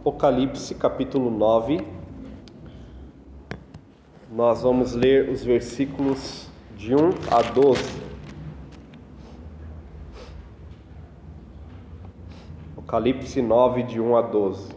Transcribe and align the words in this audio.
Apocalipse 0.00 0.74
capítulo 0.76 1.30
9. 1.30 1.86
Nós 4.32 4.62
vamos 4.62 4.94
ler 4.94 5.28
os 5.28 5.44
versículos 5.44 6.48
de 6.74 6.94
1 6.94 7.10
a 7.30 7.42
12. 7.42 8.02
Apocalipse 12.72 13.42
9, 13.42 13.82
de 13.82 14.00
1 14.00 14.16
a 14.16 14.22
12. 14.22 14.72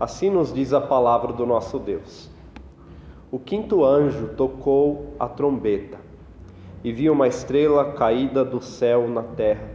Assim 0.00 0.30
nos 0.30 0.50
diz 0.50 0.72
a 0.72 0.80
palavra 0.80 1.34
do 1.34 1.44
nosso 1.44 1.78
Deus. 1.78 2.30
O 3.30 3.38
quinto 3.38 3.84
anjo 3.84 4.28
tocou 4.28 5.14
a 5.20 5.28
trombeta, 5.28 5.98
e 6.82 6.90
viu 6.90 7.12
uma 7.12 7.28
estrela 7.28 7.92
caída 7.92 8.42
do 8.42 8.62
céu 8.62 9.06
na 9.06 9.22
terra, 9.22 9.68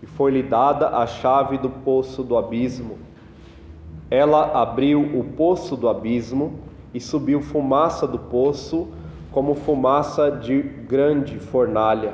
e 0.00 0.06
foi-lhe 0.06 0.44
dada 0.44 0.90
a 0.90 1.04
chave 1.04 1.58
do 1.58 1.68
poço 1.68 2.22
do 2.22 2.38
abismo. 2.38 3.10
Ela 4.12 4.60
abriu 4.60 5.00
o 5.00 5.24
poço 5.24 5.74
do 5.74 5.88
abismo 5.88 6.60
e 6.92 7.00
subiu 7.00 7.40
fumaça 7.40 8.06
do 8.06 8.18
poço, 8.18 8.88
como 9.30 9.54
fumaça 9.54 10.30
de 10.30 10.60
grande 10.60 11.38
fornalha. 11.38 12.12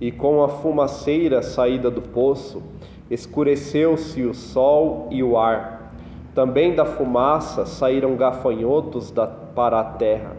E 0.00 0.10
com 0.10 0.42
a 0.42 0.48
fumaceira 0.48 1.40
saída 1.40 1.88
do 1.88 2.02
poço, 2.02 2.60
escureceu-se 3.08 4.24
o 4.24 4.34
sol 4.34 5.06
e 5.08 5.22
o 5.22 5.38
ar. 5.38 5.94
Também 6.34 6.74
da 6.74 6.84
fumaça 6.84 7.64
saíram 7.64 8.16
gafanhotos 8.16 9.12
da, 9.12 9.28
para 9.28 9.78
a 9.78 9.84
terra, 9.84 10.36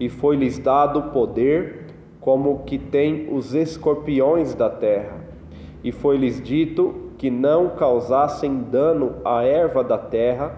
e 0.00 0.08
foi-lhes 0.08 0.58
dado 0.58 1.12
poder, 1.12 1.94
como 2.20 2.64
que 2.64 2.76
tem 2.76 3.28
os 3.32 3.54
escorpiões 3.54 4.52
da 4.52 4.68
terra. 4.68 5.16
E 5.84 5.92
foi-lhes 5.92 6.42
dito 6.42 7.03
que 7.24 7.30
não 7.30 7.70
causassem 7.70 8.54
dano 8.70 9.14
à 9.24 9.42
erva 9.44 9.82
da 9.82 9.96
terra, 9.96 10.52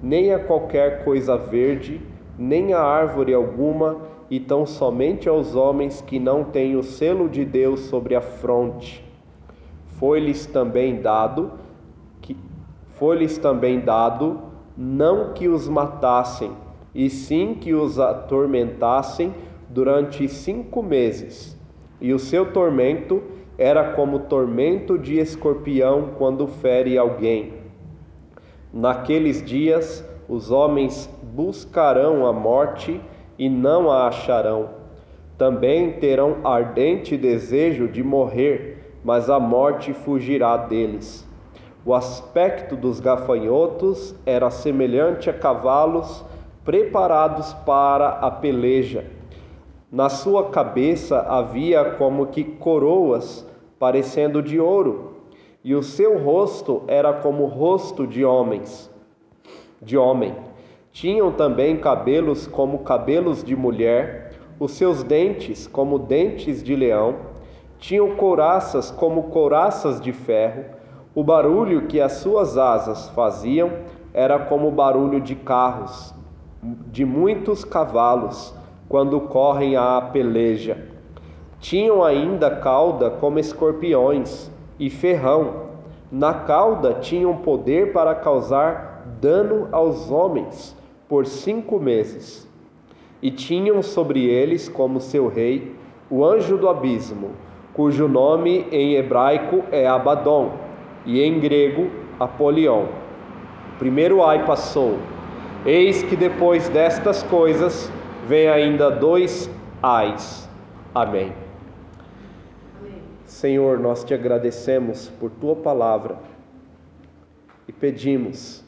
nem 0.00 0.32
a 0.32 0.38
qualquer 0.38 1.02
coisa 1.02 1.36
verde, 1.36 2.00
nem 2.38 2.72
a 2.72 2.80
árvore 2.80 3.34
alguma, 3.34 3.96
e 4.30 4.38
tão 4.38 4.64
somente 4.64 5.28
aos 5.28 5.56
homens 5.56 6.00
que 6.00 6.20
não 6.20 6.44
têm 6.44 6.76
o 6.76 6.82
selo 6.84 7.28
de 7.28 7.44
Deus 7.44 7.80
sobre 7.86 8.14
a 8.14 8.20
fronte. 8.20 9.04
Foi-lhes 9.98 10.46
também 10.46 11.02
dado 11.02 11.50
que 12.20 12.36
foi-lhes 12.94 13.36
também 13.36 13.80
dado 13.80 14.42
não 14.76 15.32
que 15.32 15.48
os 15.48 15.68
matassem, 15.68 16.52
e 16.94 17.10
sim 17.10 17.56
que 17.60 17.74
os 17.74 17.98
atormentassem 17.98 19.34
durante 19.68 20.28
cinco 20.28 20.84
meses. 20.84 21.58
E 22.00 22.12
o 22.12 22.18
seu 22.20 22.52
tormento 22.52 23.20
era 23.62 23.92
como 23.92 24.18
tormento 24.18 24.98
de 24.98 25.20
escorpião 25.20 26.14
quando 26.18 26.48
fere 26.48 26.98
alguém. 26.98 27.52
Naqueles 28.72 29.40
dias 29.40 30.04
os 30.28 30.50
homens 30.50 31.08
buscarão 31.22 32.26
a 32.26 32.32
morte 32.32 33.00
e 33.38 33.48
não 33.48 33.88
a 33.88 34.08
acharão. 34.08 34.70
Também 35.38 35.92
terão 35.92 36.38
ardente 36.42 37.16
desejo 37.16 37.86
de 37.86 38.02
morrer, 38.02 38.96
mas 39.04 39.30
a 39.30 39.38
morte 39.38 39.92
fugirá 39.92 40.56
deles. 40.56 41.24
O 41.86 41.94
aspecto 41.94 42.74
dos 42.74 42.98
gafanhotos 42.98 44.12
era 44.26 44.50
semelhante 44.50 45.30
a 45.30 45.32
cavalos 45.32 46.24
preparados 46.64 47.52
para 47.64 48.08
a 48.08 48.28
peleja. 48.28 49.04
Na 49.88 50.08
sua 50.08 50.50
cabeça 50.50 51.20
havia 51.20 51.92
como 51.92 52.26
que 52.26 52.42
coroas 52.42 53.46
parecendo 53.82 54.40
de 54.40 54.60
ouro, 54.60 55.14
e 55.64 55.74
o 55.74 55.82
seu 55.82 56.16
rosto 56.16 56.84
era 56.86 57.14
como 57.14 57.46
rosto 57.46 58.06
de 58.06 58.24
homens, 58.24 58.88
de 59.82 59.98
homem. 59.98 60.36
Tinham 60.92 61.32
também 61.32 61.76
cabelos 61.76 62.46
como 62.46 62.84
cabelos 62.84 63.42
de 63.42 63.56
mulher, 63.56 64.34
os 64.60 64.70
seus 64.70 65.02
dentes 65.02 65.66
como 65.66 65.98
dentes 65.98 66.62
de 66.62 66.76
leão, 66.76 67.16
tinham 67.76 68.14
couraças 68.14 68.88
como 68.88 69.24
couraças 69.24 70.00
de 70.00 70.12
ferro. 70.12 70.64
O 71.12 71.24
barulho 71.24 71.88
que 71.88 72.00
as 72.00 72.12
suas 72.12 72.56
asas 72.56 73.08
faziam 73.08 73.68
era 74.14 74.38
como 74.38 74.68
o 74.68 74.70
barulho 74.70 75.20
de 75.20 75.34
carros, 75.34 76.14
de 76.62 77.04
muitos 77.04 77.64
cavalos, 77.64 78.54
quando 78.88 79.20
correm 79.22 79.74
à 79.74 80.00
peleja. 80.12 80.91
Tinham 81.62 82.02
ainda 82.02 82.56
cauda 82.56 83.08
como 83.08 83.38
escorpiões 83.38 84.50
e 84.80 84.90
ferrão. 84.90 85.68
Na 86.10 86.34
cauda 86.34 86.94
tinham 86.94 87.36
poder 87.36 87.92
para 87.92 88.16
causar 88.16 89.16
dano 89.20 89.68
aos 89.70 90.10
homens 90.10 90.76
por 91.08 91.24
cinco 91.24 91.78
meses. 91.78 92.48
E 93.22 93.30
tinham 93.30 93.80
sobre 93.80 94.26
eles 94.26 94.68
como 94.68 95.00
seu 95.00 95.28
rei 95.28 95.76
o 96.10 96.24
anjo 96.24 96.58
do 96.58 96.68
abismo, 96.68 97.30
cujo 97.74 98.08
nome 98.08 98.66
em 98.72 98.96
hebraico 98.96 99.62
é 99.70 99.86
Abaddon 99.86 100.50
e 101.06 101.22
em 101.22 101.38
grego 101.38 101.88
Apolion. 102.18 102.86
O 103.76 103.78
primeiro 103.78 104.20
ai 104.24 104.44
passou. 104.44 104.98
Eis 105.64 106.02
que 106.02 106.16
depois 106.16 106.68
destas 106.70 107.22
coisas 107.22 107.88
vem 108.26 108.48
ainda 108.48 108.90
dois 108.90 109.48
ais. 109.80 110.50
Amém. 110.92 111.32
Senhor, 113.32 113.78
nós 113.78 114.04
te 114.04 114.12
agradecemos 114.12 115.08
por 115.18 115.30
tua 115.30 115.56
palavra 115.56 116.18
e 117.66 117.72
pedimos 117.72 118.62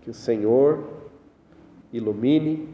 que 0.00 0.08
o 0.08 0.14
Senhor 0.14 0.84
ilumine 1.92 2.68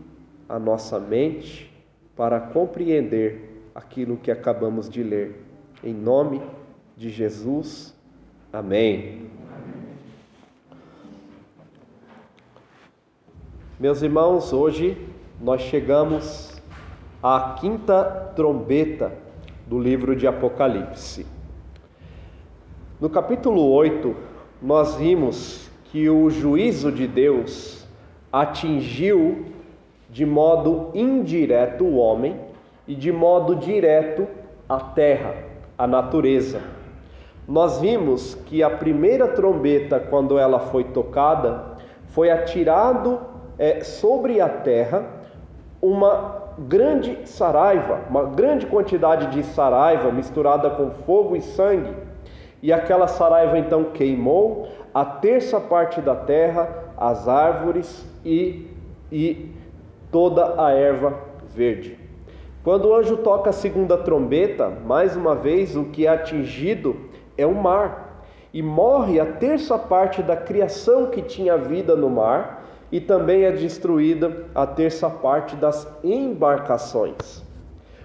a 0.47 0.59
nossa 0.59 1.01
mente 1.01 1.73
para 2.15 2.39
compreender 2.39 3.63
aquilo 3.75 4.19
que 4.19 4.31
acabamos 4.31 4.91
de 4.91 5.03
ler. 5.03 5.43
Em 5.83 5.95
nome 5.95 6.43
de 6.97 7.09
Jesus. 7.09 7.97
Amém. 8.53 9.27
Meus 13.81 14.03
irmãos, 14.03 14.53
hoje 14.53 15.09
nós 15.41 15.63
chegamos 15.63 16.61
à 17.23 17.57
quinta 17.59 18.33
trombeta 18.37 19.22
do 19.73 19.79
livro 19.79 20.15
de 20.15 20.27
Apocalipse. 20.27 21.25
No 23.01 23.09
capítulo 23.09 23.73
8, 23.73 24.15
nós 24.61 24.97
vimos 24.97 25.71
que 25.85 26.11
o 26.11 26.29
juízo 26.29 26.93
de 26.93 27.07
Deus 27.07 27.89
atingiu 28.31 29.47
de 30.11 30.27
modo 30.27 30.91
indireto 30.93 31.85
o 31.85 31.97
homem 31.97 32.39
e 32.87 32.95
de 32.95 33.11
modo 33.11 33.57
direto 33.57 34.29
a 34.69 34.79
terra, 34.79 35.37
a 35.79 35.87
natureza. 35.87 36.61
Nós 37.49 37.81
vimos 37.81 38.35
que 38.35 38.63
a 38.63 38.69
primeira 38.69 39.29
trombeta, 39.29 39.99
quando 39.99 40.39
ela 40.39 40.59
foi 40.59 40.85
tocada, 40.85 41.79
foi 42.09 42.31
atirado 42.31 43.21
é, 43.59 43.83
sobre 43.83 44.39
a 44.39 44.51
terra 44.51 45.03
uma 45.81 46.52
grande 46.59 47.19
saraiva, 47.25 48.01
uma 48.09 48.25
grande 48.25 48.67
quantidade 48.67 49.29
de 49.29 49.43
saraiva 49.43 50.11
misturada 50.11 50.71
com 50.71 50.91
fogo 51.05 51.37
e 51.37 51.41
sangue. 51.41 51.95
E 52.63 52.73
aquela 52.73 53.09
saraiva 53.09 53.59
então 53.59 53.85
queimou 53.85 54.69
a 54.95 55.05
terça 55.05 55.61
parte 55.61 56.01
da 56.01 56.15
terra, 56.15 56.69
as 56.97 57.27
árvores 57.27 58.07
e, 58.25 58.69
e 59.11 59.51
toda 60.11 60.63
a 60.63 60.73
erva 60.73 61.19
verde. 61.55 61.99
Quando 62.63 62.87
o 62.87 62.95
anjo 62.95 63.17
toca 63.17 63.51
a 63.51 63.53
segunda 63.53 63.99
trombeta, 63.99 64.69
mais 64.69 65.17
uma 65.17 65.35
vez 65.35 65.75
o 65.75 65.87
que 65.87 66.07
é 66.07 66.11
atingido 66.11 66.97
é 67.37 67.45
o 67.45 67.55
mar, 67.55 68.25
e 68.55 68.63
morre 68.63 69.19
a 69.19 69.27
terça 69.27 69.79
parte 69.79 70.23
da 70.23 70.37
criação 70.37 71.07
que 71.07 71.23
tinha 71.23 71.57
vida 71.57 71.97
no 71.97 72.11
mar, 72.11 72.62
e 72.93 73.01
também 73.01 73.45
é 73.45 73.51
destruída 73.51 74.45
a 74.55 74.67
terça 74.67 75.09
parte 75.09 75.57
das 75.57 75.89
embarcações. 76.05 77.43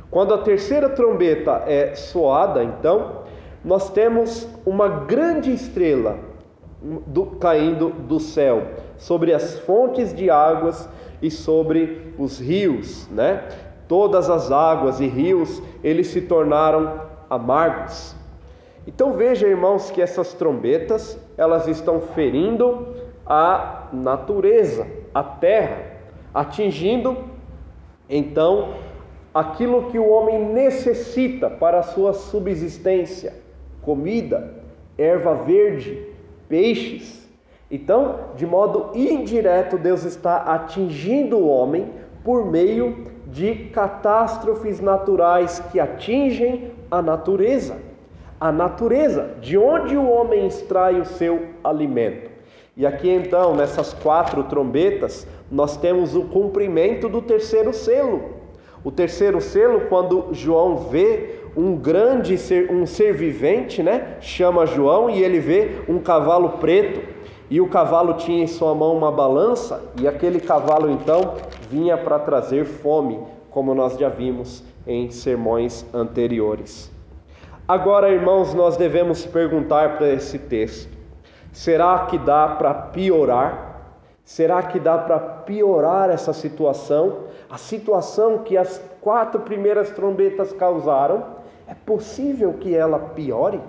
Quando 0.09 0.33
a 0.33 0.37
terceira 0.37 0.87
trombeta 0.87 1.63
é 1.67 1.93
soada, 1.93 2.63
então, 2.63 3.23
nós 3.65 3.89
temos 3.89 4.47
uma 4.65 4.87
grande 4.87 5.51
estrela 5.51 6.17
do, 7.05 7.25
caindo 7.25 7.89
do 7.89 8.17
céu 8.17 8.63
sobre 8.97 9.33
as 9.33 9.59
fontes 9.59 10.15
de 10.15 10.29
águas 10.29 10.87
e 11.21 11.29
sobre 11.29 12.13
os 12.17 12.39
rios, 12.39 13.09
né? 13.09 13.43
Todas 13.89 14.29
as 14.29 14.51
águas 14.51 15.01
e 15.01 15.07
rios, 15.07 15.61
eles 15.83 16.07
se 16.07 16.21
tornaram 16.21 17.01
amargos. 17.29 18.15
Então 18.85 19.13
veja, 19.13 19.47
irmãos, 19.47 19.91
que 19.91 20.01
essas 20.01 20.33
trombetas, 20.33 21.19
elas 21.37 21.67
estão 21.67 21.99
ferindo 21.99 22.95
a 23.27 23.87
natureza, 23.91 24.87
a 25.13 25.23
terra, 25.23 25.97
atingindo 26.33 27.17
então 28.09 28.75
aquilo 29.33 29.91
que 29.91 29.99
o 29.99 30.09
homem 30.09 30.39
necessita 30.53 31.49
para 31.49 31.79
a 31.79 31.83
sua 31.83 32.13
subsistência: 32.13 33.33
comida, 33.81 34.53
erva 34.97 35.35
verde, 35.35 36.07
peixes. 36.47 37.27
Então, 37.69 38.31
de 38.35 38.45
modo 38.45 38.97
indireto, 38.97 39.77
Deus 39.77 40.05
está 40.05 40.37
atingindo 40.37 41.37
o 41.37 41.49
homem 41.49 41.91
por 42.23 42.45
meio 42.45 43.11
de 43.27 43.55
catástrofes 43.73 44.79
naturais 44.79 45.59
que 45.71 45.79
atingem 45.79 46.71
a 46.89 47.01
natureza. 47.01 47.75
A 48.39 48.51
natureza, 48.51 49.35
de 49.41 49.57
onde 49.57 49.97
o 49.97 50.09
homem 50.09 50.47
extrai 50.47 50.99
o 51.01 51.05
seu 51.05 51.47
alimento. 51.63 52.36
E 52.77 52.85
aqui 52.85 53.09
então, 53.09 53.55
nessas 53.55 53.91
quatro 53.91 54.43
trombetas, 54.43 55.25
nós 55.49 55.77
temos 55.77 56.15
o 56.15 56.25
cumprimento 56.25 57.09
do 57.09 57.23
terceiro 57.23 57.73
selo. 57.73 58.35
O 58.83 58.91
terceiro 58.91 59.41
selo, 59.41 59.87
quando 59.89 60.27
João 60.31 60.77
vê 60.77 61.39
um 61.55 61.75
grande 61.75 62.37
ser, 62.37 62.71
um 62.71 62.85
ser 62.85 63.13
vivente, 63.15 63.81
né? 63.81 64.17
Chama 64.21 64.67
João 64.67 65.09
e 65.09 65.23
ele 65.23 65.39
vê 65.39 65.71
um 65.89 65.97
cavalo 65.97 66.49
preto 66.59 67.01
e 67.49 67.59
o 67.59 67.67
cavalo 67.67 68.13
tinha 68.13 68.43
em 68.43 68.47
sua 68.47 68.75
mão 68.75 68.95
uma 68.95 69.11
balança 69.11 69.83
e 69.99 70.07
aquele 70.07 70.39
cavalo 70.39 70.87
então 70.91 71.33
vinha 71.71 71.97
para 71.97 72.19
trazer 72.19 72.63
fome, 72.63 73.19
como 73.49 73.73
nós 73.73 73.97
já 73.97 74.07
vimos 74.07 74.63
em 74.85 75.09
sermões 75.09 75.83
anteriores. 75.91 76.91
Agora, 77.67 78.11
irmãos, 78.11 78.53
nós 78.53 78.77
devemos 78.77 79.25
perguntar 79.25 79.97
para 79.97 80.13
esse 80.13 80.37
texto: 80.37 80.96
será 81.51 82.05
que 82.09 82.17
dá 82.17 82.49
para 82.49 82.73
piorar? 82.73 83.67
Será 84.23 84.61
que 84.61 84.79
dá 84.79 84.97
para 84.97 85.19
piorar 85.19 86.09
essa 86.09 86.33
situação? 86.33 87.27
A 87.49 87.57
situação 87.57 88.39
que 88.39 88.57
as 88.57 88.81
quatro 88.99 89.39
primeiras 89.41 89.89
trombetas 89.91 90.51
causaram, 90.51 91.23
é 91.67 91.73
possível 91.73 92.53
que 92.53 92.75
ela 92.75 92.99
piore? 92.99 93.61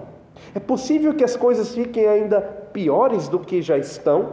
É 0.55 0.59
possível 0.59 1.15
que 1.15 1.25
as 1.25 1.37
coisas 1.37 1.75
fiquem 1.75 2.07
ainda 2.07 2.41
piores 2.41 3.29
do 3.29 3.39
que 3.39 3.63
já 3.63 3.79
estão? 3.79 4.33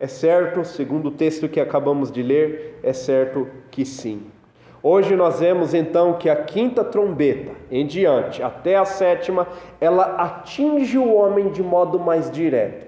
É 0.00 0.06
certo, 0.06 0.64
segundo 0.64 1.08
o 1.08 1.12
texto 1.12 1.48
que 1.48 1.60
acabamos 1.60 2.10
de 2.10 2.22
ler, 2.22 2.78
é 2.82 2.92
certo 2.92 3.48
que 3.70 3.84
sim. 3.84 4.30
Hoje 4.80 5.16
nós 5.16 5.40
vemos 5.40 5.74
então 5.74 6.14
que 6.14 6.30
a 6.30 6.36
quinta 6.36 6.84
trombeta 6.84 7.50
em 7.70 7.84
diante, 7.84 8.42
até 8.42 8.76
a 8.76 8.84
sétima, 8.84 9.46
ela 9.80 10.04
atinge 10.16 10.96
o 10.96 11.14
homem 11.14 11.50
de 11.50 11.62
modo 11.62 11.98
mais 11.98 12.30
direto. 12.30 12.86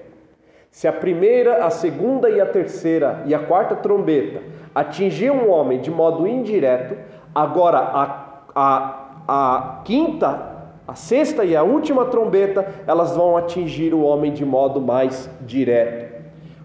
Se 0.71 0.87
a 0.87 0.93
primeira, 0.93 1.65
a 1.65 1.71
segunda 1.71 2.31
e 2.31 2.41
a 2.41 2.47
terceira 2.47 3.25
e 3.27 3.35
a 3.35 3.41
quarta 3.41 3.75
trombeta 3.75 4.41
atingiam 4.73 5.39
o 5.39 5.51
homem 5.51 5.81
de 5.81 5.91
modo 5.91 6.29
indireto, 6.29 6.97
agora 7.35 7.79
a, 7.79 8.43
a, 8.55 9.23
a 9.27 9.83
quinta, 9.85 10.69
a 10.87 10.95
sexta 10.95 11.45
e 11.45 11.57
a 11.57 11.65
última 11.65 12.05
trombeta, 12.05 12.73
elas 12.87 13.17
vão 13.17 13.37
atingir 13.37 13.93
o 13.93 14.03
homem 14.03 14.33
de 14.33 14.45
modo 14.45 14.81
mais 14.81 15.29
direto. 15.41 16.21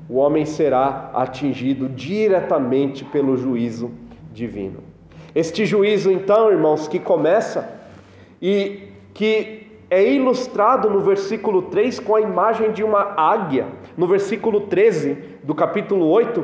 O 0.08 0.18
homem 0.18 0.46
será 0.46 1.10
atingido 1.16 1.90
diretamente 1.90 3.04
pelo 3.04 3.36
juízo 3.36 3.90
divino. 4.32 4.85
Este 5.36 5.66
juízo, 5.66 6.10
então, 6.10 6.50
irmãos, 6.50 6.88
que 6.88 6.98
começa 6.98 7.70
e 8.42 8.88
que 9.14 9.68
é 9.90 10.10
ilustrado 10.10 10.90
no 10.90 11.02
versículo 11.02 11.64
3 11.64 12.00
com 12.00 12.16
a 12.16 12.22
imagem 12.22 12.72
de 12.72 12.82
uma 12.86 13.14
águia. 13.18 13.68
No 13.98 14.08
versículo 14.08 14.62
13 14.62 15.18
do 15.44 15.54
capítulo 15.54 16.08
8, 16.08 16.42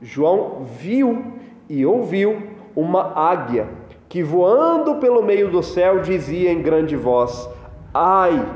João 0.00 0.64
viu 0.78 1.24
e 1.68 1.84
ouviu 1.84 2.40
uma 2.76 3.18
águia 3.18 3.68
que 4.08 4.22
voando 4.22 4.96
pelo 4.96 5.24
meio 5.24 5.50
do 5.50 5.60
céu 5.60 5.98
dizia 5.98 6.52
em 6.52 6.62
grande 6.62 6.94
voz: 6.94 7.50
Ai, 7.92 8.46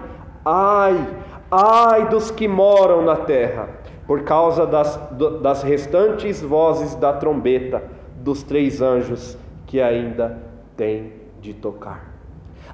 ai, 0.44 1.05
ai 1.50 2.09
dos 2.09 2.31
que 2.31 2.47
moram 2.47 3.03
na 3.03 3.17
terra, 3.17 3.69
por 4.06 4.23
causa 4.23 4.67
das, 4.67 4.97
das 5.43 5.65
restantes 5.65 6.41
vozes 6.41 6.94
da 6.94 7.12
trombeta 7.12 7.82
dos 8.23 8.44
três 8.44 8.81
anjos 8.81 9.37
que 9.66 9.81
ainda 9.81 10.38
tem 10.76 11.12
de 11.40 11.55
tocar. 11.55 12.12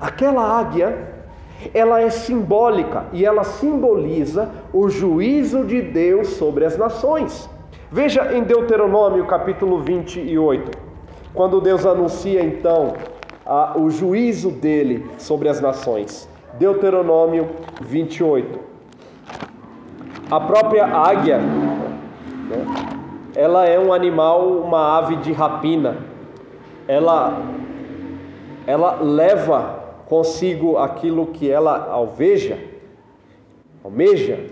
Aquela 0.01 0.59
águia, 0.59 0.97
ela 1.75 2.01
é 2.01 2.09
simbólica 2.09 3.07
e 3.13 3.25
ela 3.25 3.45
simboliza 3.45 4.49
o 4.73 4.89
juízo 4.89 5.65
de 5.65 5.83
Deus 5.83 6.29
sobre 6.29 6.65
as 6.65 6.79
nações. 6.79 7.49
Veja 7.93 8.33
em 8.35 8.45
Deuteronômio 8.45 9.27
capítulo 9.27 9.81
28, 9.83 10.71
quando 11.35 11.61
Deus 11.61 11.85
anuncia 11.85 12.43
então 12.43 12.95
a, 13.45 13.77
o 13.77 13.91
juízo 13.91 14.51
dele 14.51 15.05
sobre 15.19 15.49
as 15.49 15.61
nações. 15.61 16.29
Deuteronômio 16.59 17.49
28. 17.83 18.59
A 20.31 20.41
própria 20.41 20.87
águia, 20.87 21.39
né, 21.39 22.65
ela 23.35 23.67
é 23.67 23.79
um 23.79 23.93
animal, 23.93 24.49
uma 24.49 24.99
ave 24.99 25.17
de 25.17 25.33
rapina 25.33 26.10
ela, 26.91 27.41
ela 28.67 29.01
leva 29.01 29.79
consigo 30.09 30.77
aquilo 30.77 31.29
que 31.29 31.49
ela 31.49 31.89
alveja, 31.89 32.59
almeja, 33.85 34.45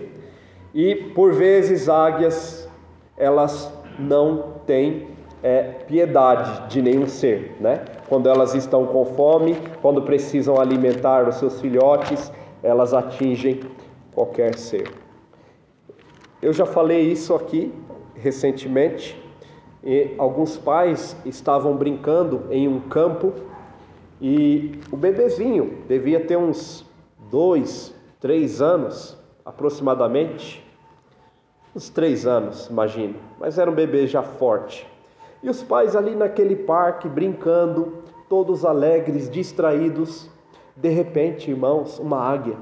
e 0.73 0.95
por 0.95 1.33
vezes 1.33 1.89
águias 1.89 2.69
elas 3.17 3.69
não 3.99 4.53
têm 4.65 5.09
é, 5.43 5.63
piedade 5.85 6.69
de 6.69 6.81
nenhum 6.81 7.09
ser, 7.09 7.57
né? 7.59 7.83
Quando 8.07 8.29
elas 8.29 8.55
estão 8.55 8.85
com 8.85 9.03
fome, 9.03 9.57
quando 9.81 10.01
precisam 10.03 10.61
alimentar 10.61 11.27
os 11.27 11.35
seus 11.35 11.59
filhotes, 11.59 12.31
elas 12.63 12.93
atingem 12.93 13.59
qualquer 14.15 14.55
ser. 14.55 14.89
Eu 16.41 16.53
já 16.53 16.65
falei 16.65 17.01
isso 17.01 17.35
aqui 17.35 17.73
recentemente 18.15 19.28
e 19.83 20.13
alguns 20.17 20.57
pais 20.57 21.15
estavam 21.25 21.75
brincando 21.75 22.45
em 22.51 22.67
um 22.67 22.79
campo 22.81 23.33
e 24.21 24.79
o 24.91 24.97
bebezinho 24.97 25.77
devia 25.87 26.19
ter 26.19 26.37
uns 26.37 26.85
dois, 27.31 27.95
três 28.19 28.61
anos 28.61 29.17
aproximadamente, 29.45 30.63
uns 31.75 31.89
três 31.89 32.27
anos, 32.27 32.67
imagino, 32.67 33.15
mas 33.39 33.57
era 33.57 33.71
um 33.71 33.73
bebê 33.73 34.05
já 34.05 34.21
forte. 34.21 34.85
E 35.41 35.49
os 35.49 35.63
pais 35.63 35.95
ali 35.95 36.15
naquele 36.15 36.55
parque 36.55 37.07
brincando, 37.07 38.03
todos 38.27 38.65
alegres, 38.65 39.29
distraídos. 39.29 40.29
De 40.75 40.89
repente, 40.89 41.49
irmãos, 41.49 41.97
uma 41.97 42.19
águia, 42.19 42.57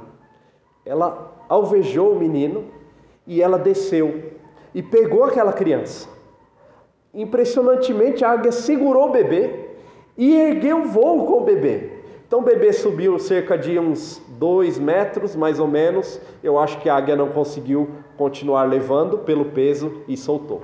ela 0.86 1.34
alvejou 1.50 2.14
o 2.14 2.20
menino 2.20 2.66
e 3.26 3.42
ela 3.42 3.58
desceu 3.58 4.32
e 4.74 4.84
pegou 4.84 5.24
aquela 5.24 5.52
criança 5.52 6.17
Impressionantemente, 7.14 8.24
a 8.24 8.32
águia 8.32 8.52
segurou 8.52 9.10
o 9.10 9.12
bebê 9.12 9.68
e 10.18 10.36
ergueu 10.36 10.84
voo 10.86 11.26
com 11.26 11.42
o 11.42 11.46
bebê. 11.46 11.98
Então 12.28 12.40
o 12.40 12.44
bebê 12.44 12.74
subiu 12.74 13.18
cerca 13.18 13.58
de 13.58 13.80
uns 13.80 14.22
dois 14.38 14.78
metros, 14.78 15.36
mais 15.36 15.60
ou 15.60 15.68
menos. 15.68 16.20
Eu 16.44 16.60
acho 16.60 16.78
que 16.80 16.90
a 16.90 16.96
águia 16.96 17.16
não 17.16 17.30
conseguiu 17.30 17.90
continuar 18.18 18.64
levando 18.64 19.20
pelo 19.20 19.46
peso 19.46 20.02
e 20.08 20.18
soltou. 20.18 20.62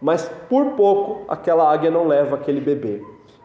Mas 0.00 0.30
por 0.48 0.72
pouco 0.72 1.24
aquela 1.26 1.72
águia 1.72 1.90
não 1.90 2.06
leva 2.06 2.36
aquele 2.36 2.60
bebê 2.60 3.02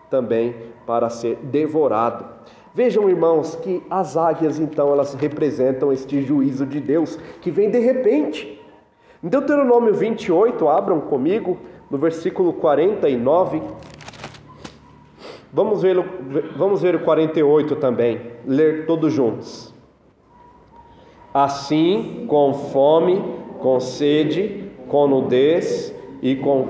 também 0.10 0.54
para 0.86 1.10
ser 1.10 1.38
devorado. 1.44 2.26
Vejam, 2.74 3.10
irmãos, 3.10 3.56
que 3.56 3.82
as 3.90 4.18
águias 4.18 4.60
então 4.60 4.92
elas 4.92 5.14
representam 5.14 5.94
este 5.94 6.22
juízo 6.22 6.66
de 6.66 6.82
Deus 6.82 7.18
que 7.42 7.50
vem 7.50 7.72
de 7.72 7.80
repente. 7.80 8.62
Em 9.24 9.30
Deuteronômio 9.30 9.94
28, 9.94 10.68
abram 10.68 11.00
comigo, 11.00 11.58
no 11.90 11.98
versículo 11.98 12.54
49. 12.54 13.62
Vamos 15.54 15.82
ver, 15.82 16.04
vamos 16.58 16.82
ver 16.82 16.96
o 16.96 17.00
48 17.00 17.76
também, 17.78 18.20
ler 18.46 18.86
todos 18.86 19.14
juntos. 19.14 19.74
Assim, 21.34 22.26
com 22.28 22.54
fome, 22.54 23.24
com 23.60 23.80
sede, 23.80 24.70
com 24.88 25.08
nudez 25.08 25.94
e 26.22 26.36
com 26.36 26.68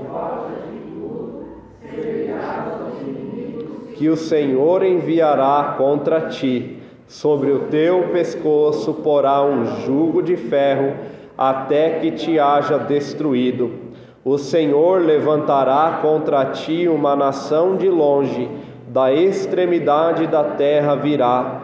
que 3.94 4.08
o 4.10 4.16
Senhor 4.16 4.84
enviará 4.84 5.74
contra 5.78 6.28
ti, 6.28 6.78
sobre 7.08 7.50
o 7.50 7.60
teu 7.70 8.08
pescoço 8.12 8.92
porá 8.94 9.42
um 9.42 9.64
jugo 9.80 10.22
de 10.22 10.36
ferro, 10.36 10.94
até 11.38 12.00
que 12.00 12.10
te 12.10 12.38
haja 12.38 12.78
destruído 12.78 13.85
o 14.26 14.38
Senhor 14.38 15.00
levantará 15.02 16.00
contra 16.02 16.46
ti 16.46 16.88
uma 16.88 17.14
nação 17.14 17.76
de 17.76 17.88
longe, 17.88 18.50
da 18.88 19.12
extremidade 19.12 20.26
da 20.26 20.42
terra 20.42 20.96
virá, 20.96 21.60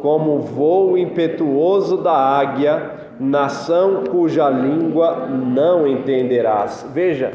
como 0.00 0.38
voo 0.38 0.96
impetuoso 0.96 1.96
da 1.96 2.12
águia, 2.12 2.92
nação 3.18 4.04
cuja 4.04 4.48
língua 4.48 5.26
não 5.26 5.84
entenderás. 5.84 6.88
Veja 6.94 7.32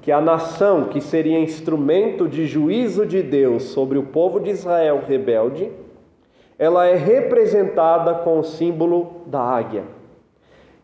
que 0.00 0.10
a 0.10 0.18
nação 0.18 0.84
que 0.84 1.02
seria 1.02 1.38
instrumento 1.38 2.26
de 2.26 2.46
juízo 2.46 3.04
de 3.04 3.22
Deus 3.22 3.64
sobre 3.64 3.98
o 3.98 4.04
povo 4.04 4.40
de 4.40 4.48
Israel 4.48 5.02
rebelde, 5.06 5.70
ela 6.58 6.86
é 6.86 6.94
representada 6.94 8.14
com 8.14 8.38
o 8.38 8.44
símbolo 8.44 9.24
da 9.26 9.42
águia. 9.42 9.84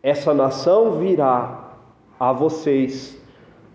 Essa 0.03 0.35
nação 0.35 0.91
virá 0.99 1.68
a 2.19 2.33
vocês 2.33 3.17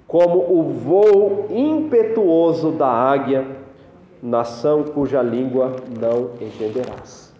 como 0.06 0.38
o 0.38 0.62
voo 0.74 1.46
impetuoso 1.50 2.70
da 2.70 2.86
águia, 2.86 3.46
nação 4.22 4.84
cuja 4.84 5.22
língua 5.22 5.76
não 5.98 6.30
entenderás. 6.40 7.32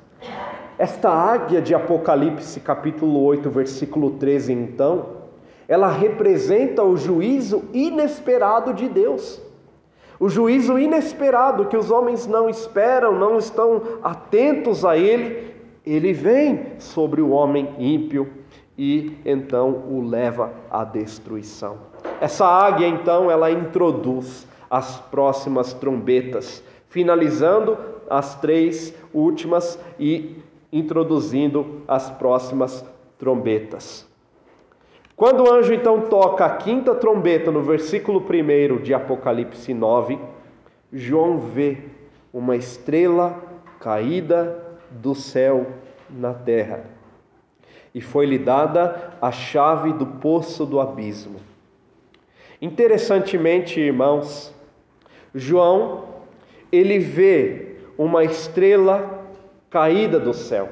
Esta 0.79 1.11
águia 1.11 1.63
de 1.63 1.75
Apocalipse 1.75 2.59
capítulo 2.61 3.23
8, 3.23 3.49
versículo 3.51 4.13
13, 4.13 4.53
então, 4.53 5.07
ela 5.69 5.89
representa 5.89 6.83
o 6.83 6.97
juízo 6.97 7.65
inesperado 7.73 8.75
de 8.75 8.89
Deus. 8.89 9.41
O 10.19 10.29
juízo 10.29 10.79
inesperado 10.79 11.67
que 11.67 11.77
os 11.77 11.91
homens 11.91 12.27
não 12.27 12.49
esperam, 12.49 13.19
não 13.19 13.39
estão 13.39 13.83
atentos 14.03 14.85
a 14.85 14.97
ele, 14.97 15.55
ele 15.87 16.13
vem 16.13 16.73
sobre 16.79 17.21
o 17.21 17.31
homem 17.31 17.75
ímpio 17.79 18.29
e 18.77 19.17
então 19.25 19.85
o 19.89 20.07
leva 20.07 20.53
à 20.71 20.85
destruição. 20.85 21.79
Essa 22.21 22.47
águia 22.47 22.87
então 22.87 23.31
ela 23.31 23.51
introduz 23.51 24.47
as 24.71 25.01
próximas 25.01 25.73
trombetas, 25.73 26.63
finalizando 26.89 27.77
as 28.11 28.35
três 28.41 28.95
últimas 29.13 29.79
e 29.99 30.37
introduzindo 30.73 31.83
as 31.87 32.11
próximas 32.11 32.85
trombetas. 33.19 34.07
Quando 35.17 35.45
o 35.45 35.53
anjo 35.53 35.73
então 35.73 36.01
toca 36.03 36.45
a 36.45 36.57
quinta 36.57 36.93
trombeta 36.95 37.53
no 37.53 37.63
versículo 37.63 38.21
1 38.21 38.83
de 38.83 38.93
Apocalipse 38.93 39.73
9, 39.73 40.19
João 40.93 41.39
vê 41.39 41.79
uma 42.33 42.57
estrela 42.57 43.41
caída 43.79 44.61
do 44.91 45.15
céu 45.15 45.67
na 46.11 46.35
terra. 46.35 46.94
E 47.95 48.01
foi-lhe 48.01 48.39
dada 48.39 49.13
a 49.23 49.31
chave 49.31 49.93
do 49.93 50.05
poço 50.05 50.67
do 50.67 50.81
abismo. 50.81 51.37
Interessantemente, 52.61 53.79
irmãos, 53.81 54.53
João 55.35 56.05
ele 56.73 56.99
vê 56.99 57.77
uma 57.97 58.25
estrela 58.25 59.25
caída 59.71 60.19
do 60.19 60.35
céu. 60.35 60.69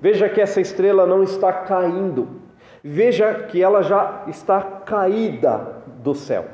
Veja 0.00 0.28
que 0.28 0.40
essa 0.40 0.60
estrela 0.60 1.06
não 1.06 1.22
está 1.22 1.52
caindo, 1.52 2.28
veja 2.82 3.32
que 3.34 3.62
ela 3.62 3.82
já 3.82 4.24
está 4.26 4.60
caída 4.60 5.84
do 6.02 6.14
céu. 6.14 6.46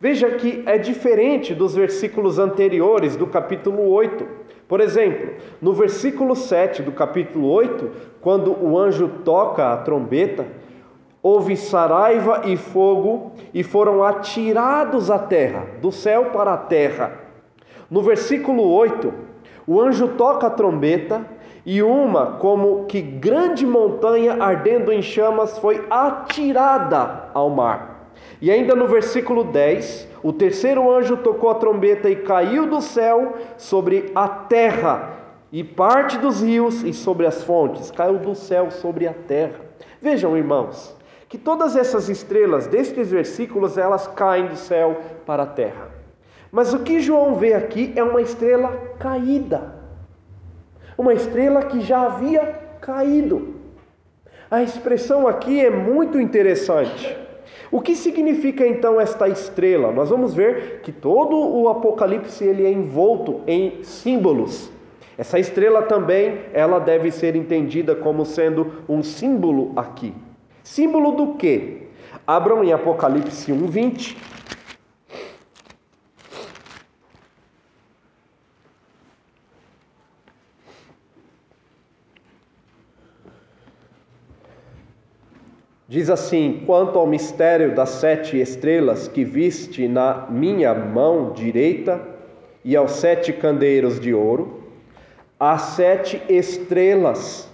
Veja 0.00 0.30
que 0.32 0.62
é 0.66 0.76
diferente 0.76 1.54
dos 1.54 1.74
versículos 1.74 2.38
anteriores 2.38 3.16
do 3.16 3.26
capítulo 3.26 3.88
8. 3.88 4.43
Por 4.74 4.80
exemplo, 4.80 5.34
no 5.62 5.72
versículo 5.72 6.34
7 6.34 6.82
do 6.82 6.90
capítulo 6.90 7.48
8, 7.48 7.92
quando 8.20 8.60
o 8.60 8.76
anjo 8.76 9.08
toca 9.24 9.72
a 9.72 9.76
trombeta, 9.76 10.44
houve 11.22 11.56
saraiva 11.56 12.42
e 12.46 12.56
fogo 12.56 13.30
e 13.54 13.62
foram 13.62 14.02
atirados 14.02 15.12
à 15.12 15.18
terra, 15.20 15.64
do 15.80 15.92
céu 15.92 16.30
para 16.32 16.54
a 16.54 16.56
terra. 16.56 17.20
No 17.88 18.02
versículo 18.02 18.68
8, 18.68 19.14
o 19.64 19.80
anjo 19.80 20.08
toca 20.08 20.48
a 20.48 20.50
trombeta 20.50 21.24
e 21.64 21.80
uma, 21.80 22.32
como 22.38 22.86
que 22.86 23.00
grande 23.00 23.64
montanha 23.64 24.42
ardendo 24.42 24.90
em 24.90 25.02
chamas, 25.02 25.56
foi 25.56 25.86
atirada 25.88 27.28
ao 27.32 27.48
mar. 27.48 27.93
E 28.40 28.50
ainda 28.50 28.74
no 28.74 28.86
versículo 28.86 29.44
10, 29.44 30.08
o 30.22 30.32
terceiro 30.32 30.90
anjo 30.90 31.16
tocou 31.16 31.50
a 31.50 31.54
trombeta 31.54 32.10
e 32.10 32.16
caiu 32.16 32.66
do 32.66 32.80
céu 32.80 33.34
sobre 33.56 34.10
a 34.14 34.28
terra, 34.28 35.12
e 35.52 35.62
parte 35.62 36.18
dos 36.18 36.42
rios 36.42 36.82
e 36.82 36.92
sobre 36.92 37.26
as 37.26 37.44
fontes. 37.44 37.90
Caiu 37.90 38.18
do 38.18 38.34
céu 38.34 38.70
sobre 38.70 39.06
a 39.06 39.12
terra. 39.12 39.60
Vejam, 40.02 40.36
irmãos, 40.36 40.96
que 41.28 41.38
todas 41.38 41.76
essas 41.76 42.08
estrelas 42.08 42.66
destes 42.66 43.10
versículos 43.10 43.78
elas 43.78 44.06
caem 44.08 44.46
do 44.46 44.56
céu 44.56 45.00
para 45.24 45.44
a 45.44 45.46
terra. 45.46 45.90
Mas 46.50 46.74
o 46.74 46.80
que 46.80 47.00
João 47.00 47.36
vê 47.36 47.54
aqui 47.54 47.92
é 47.96 48.02
uma 48.02 48.20
estrela 48.20 48.70
caída, 48.98 49.74
uma 50.96 51.12
estrela 51.14 51.64
que 51.64 51.80
já 51.80 52.02
havia 52.06 52.60
caído. 52.80 53.54
A 54.50 54.62
expressão 54.62 55.26
aqui 55.26 55.64
é 55.64 55.70
muito 55.70 56.20
interessante. 56.20 57.23
O 57.74 57.80
que 57.80 57.96
significa 57.96 58.64
então 58.64 59.00
esta 59.00 59.28
estrela? 59.28 59.90
Nós 59.90 60.08
vamos 60.08 60.32
ver 60.32 60.78
que 60.84 60.92
todo 60.92 61.36
o 61.36 61.68
Apocalipse 61.68 62.44
ele 62.44 62.64
é 62.64 62.70
envolto 62.70 63.40
em 63.48 63.82
símbolos. 63.82 64.70
Essa 65.18 65.40
estrela 65.40 65.82
também, 65.82 66.38
ela 66.52 66.78
deve 66.78 67.10
ser 67.10 67.34
entendida 67.34 67.96
como 67.96 68.24
sendo 68.24 68.74
um 68.88 69.02
símbolo 69.02 69.72
aqui. 69.74 70.14
Símbolo 70.62 71.16
do 71.16 71.34
quê? 71.34 71.88
Abram 72.24 72.62
em 72.62 72.72
Apocalipse 72.72 73.50
1:20 73.50 74.16
Diz 85.94 86.10
assim: 86.10 86.64
quanto 86.66 86.98
ao 86.98 87.06
mistério 87.06 87.72
das 87.72 87.90
sete 87.90 88.40
estrelas 88.40 89.06
que 89.06 89.22
viste 89.22 89.86
na 89.86 90.26
minha 90.28 90.74
mão 90.74 91.30
direita 91.30 92.02
e 92.64 92.74
aos 92.74 92.94
sete 92.94 93.32
candeeiros 93.32 94.00
de 94.00 94.12
ouro, 94.12 94.64
as 95.38 95.62
sete 95.76 96.20
estrelas 96.28 97.48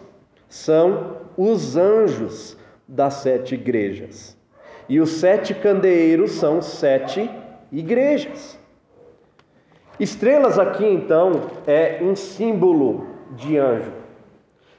são 0.49 1.19
os 1.37 1.77
anjos 1.77 2.57
das 2.89 3.13
sete 3.13 3.57
igrejas, 3.57 4.35
e 4.89 5.01
os 5.01 5.11
sete 5.11 5.53
candeeiros 5.53 6.31
são 6.31 6.63
sete 6.63 7.31
igrejas. 7.71 8.59
Estrelas 9.99 10.59
aqui 10.59 10.87
então 10.87 11.43
é 11.67 11.99
um 12.01 12.17
símbolo 12.17 13.07
de 13.37 13.59
anjo. 13.59 13.93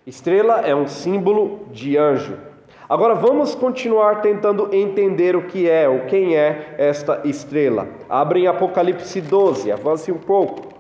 Estrela 0.08 0.62
é 0.62 0.74
um 0.74 0.88
símbolo 0.88 1.68
de 1.72 1.96
anjo. 1.96 2.50
Agora 2.92 3.16
vamos 3.16 3.56
continuar 3.56 4.22
tentando 4.22 4.68
entender 4.76 5.34
o 5.34 5.44
que 5.44 5.70
é 5.70 5.88
ou 5.88 6.02
quem 6.08 6.36
é 6.36 6.76
esta 6.78 7.22
estrela. 7.24 7.88
Abre 8.10 8.42
em 8.42 8.48
Apocalipse 8.48 9.22
12, 9.22 9.72
avance 9.72 10.12
um 10.12 10.18
pouco. 10.18 10.74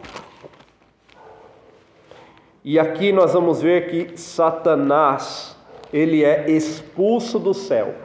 E 2.66 2.78
aqui 2.78 3.14
nós 3.14 3.32
vamos 3.32 3.62
ver 3.62 3.90
que 3.90 4.20
Satanás, 4.20 5.56
ele 5.94 6.22
é 6.22 6.52
expulso 6.52 7.40
do 7.40 7.54
céu. 7.54 7.96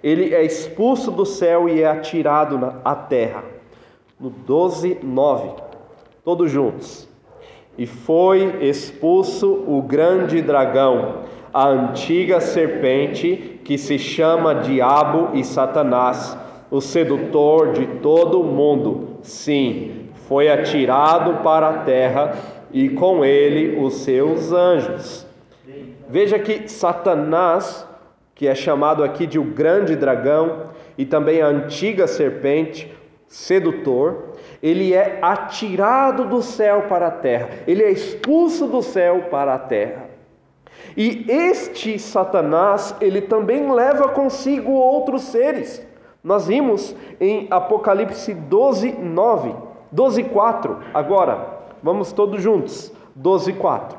Ele 0.00 0.32
é 0.32 0.44
expulso 0.44 1.10
do 1.10 1.26
céu 1.26 1.68
e 1.68 1.82
é 1.82 1.88
atirado 1.88 2.56
na 2.56 2.94
terra. 2.94 3.42
No 4.20 4.30
12, 4.30 5.00
9. 5.02 5.60
Todos 6.24 6.52
juntos. 6.52 7.08
E 7.76 7.84
foi 7.84 8.64
expulso 8.64 9.64
o 9.66 9.82
grande 9.82 10.40
dragão 10.40 11.33
a 11.54 11.68
antiga 11.68 12.40
serpente 12.40 13.60
que 13.64 13.78
se 13.78 13.96
chama 13.96 14.56
Diabo 14.56 15.38
e 15.38 15.44
Satanás, 15.44 16.36
o 16.68 16.80
sedutor 16.80 17.74
de 17.74 17.86
todo 18.00 18.40
o 18.40 18.44
mundo. 18.44 19.18
Sim, 19.22 20.08
foi 20.26 20.50
atirado 20.50 21.44
para 21.44 21.68
a 21.68 21.78
terra 21.84 22.36
e 22.72 22.88
com 22.88 23.24
ele 23.24 23.78
os 23.78 23.98
seus 23.98 24.52
anjos. 24.52 25.24
Veja 26.08 26.40
que 26.40 26.68
Satanás, 26.68 27.86
que 28.34 28.48
é 28.48 28.54
chamado 28.56 29.04
aqui 29.04 29.24
de 29.24 29.38
o 29.38 29.44
grande 29.44 29.94
dragão 29.94 30.70
e 30.98 31.06
também 31.06 31.40
a 31.40 31.46
antiga 31.46 32.08
serpente, 32.08 32.92
sedutor, 33.28 34.34
ele 34.60 34.92
é 34.92 35.20
atirado 35.22 36.24
do 36.24 36.42
céu 36.42 36.86
para 36.88 37.06
a 37.06 37.12
terra, 37.12 37.48
ele 37.64 37.84
é 37.84 37.92
expulso 37.92 38.66
do 38.66 38.82
céu 38.82 39.26
para 39.30 39.54
a 39.54 39.58
terra. 39.58 40.13
E 40.96 41.24
este 41.28 41.98
Satanás, 41.98 42.94
ele 43.00 43.20
também 43.20 43.72
leva 43.72 44.08
consigo 44.08 44.72
outros 44.72 45.22
seres. 45.22 45.84
Nós 46.22 46.46
vimos 46.46 46.94
em 47.20 47.46
Apocalipse 47.50 48.32
12, 48.32 48.92
9, 48.92 49.54
12, 49.90 50.24
4. 50.24 50.78
Agora, 50.94 51.46
vamos 51.82 52.12
todos 52.12 52.42
juntos. 52.42 52.92
12, 53.14 53.52
4. 53.54 53.98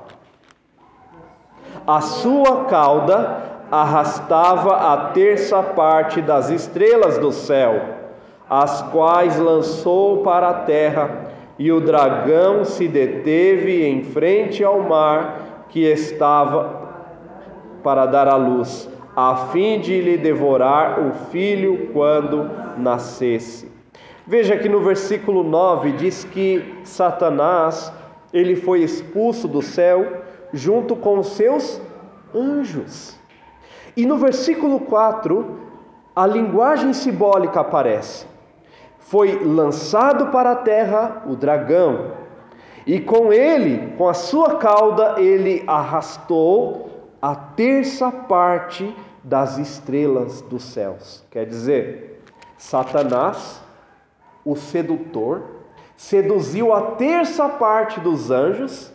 A 1.86 2.01
sua 2.01 2.65
cauda 2.65 3.44
arrastava 3.72 4.94
a 4.94 4.98
terça 5.12 5.62
parte 5.62 6.22
das 6.22 6.50
estrelas 6.50 7.17
do 7.17 7.32
céu, 7.32 7.82
as 8.50 8.82
quais 8.84 9.38
lançou 9.39 10.24
para 10.24 10.50
a 10.50 10.53
terra, 10.53 11.25
e 11.58 11.72
o 11.72 11.79
dragão 11.79 12.65
se 12.65 12.88
deteve 12.88 13.86
em 13.86 14.03
frente 14.03 14.63
ao 14.63 14.82
mar 14.82 15.45
que 15.75 15.84
estava 15.84 16.88
para 17.84 18.05
dar 18.05 18.29
à 18.29 18.38
luz, 18.38 18.89
a 19.13 19.48
fim 19.51 19.77
de 19.77 20.00
lhe 20.00 20.17
devorar 20.17 21.01
o 21.01 21.12
filho 21.29 21.89
quando 21.91 22.50
nascesse. 22.77 23.70
Veja 24.25 24.55
que 24.55 24.70
no 24.70 24.79
versículo 24.79 25.44
9 25.44 25.91
diz 25.91 26.24
que 26.24 26.63
Satanás, 26.86 27.91
ele 28.32 28.55
foi 28.55 28.84
expulso 28.84 29.50
do 29.50 29.62
céu 29.62 30.24
junto 30.53 30.96
com 30.96 31.22
seus 31.22 31.82
anjos. 32.34 33.20
E 33.98 34.05
no 34.05 34.15
versículo 34.15 34.79
4, 34.79 35.60
a 36.15 36.25
linguagem 36.25 36.94
simbólica 36.94 37.60
aparece. 37.60 38.25
Foi 39.00 39.44
lançado 39.44 40.27
para 40.27 40.51
a 40.51 40.55
terra 40.55 41.24
o 41.27 41.36
dragão, 41.36 42.12
e 42.86 43.00
com 43.00 43.34
ele, 43.34 43.96
com 43.98 44.08
a 44.08 44.13
sua 44.13 44.58
cauda, 44.58 45.20
ele 45.20 45.63
arrastou 45.65 47.10
a 47.22 47.36
terça 47.36 48.12
parte 48.12 48.96
das 49.24 49.58
estrelas 49.58 50.42
dos 50.42 50.63
céus. 50.63 51.25
Quer 51.32 51.48
dizer, 51.48 52.22
Satanás, 52.58 53.62
o 54.46 54.56
sedutor, 54.56 55.42
seduziu 55.98 56.72
a 56.74 56.92
terça 56.92 57.50
parte 57.50 58.00
dos 58.00 58.30
anjos 58.30 58.94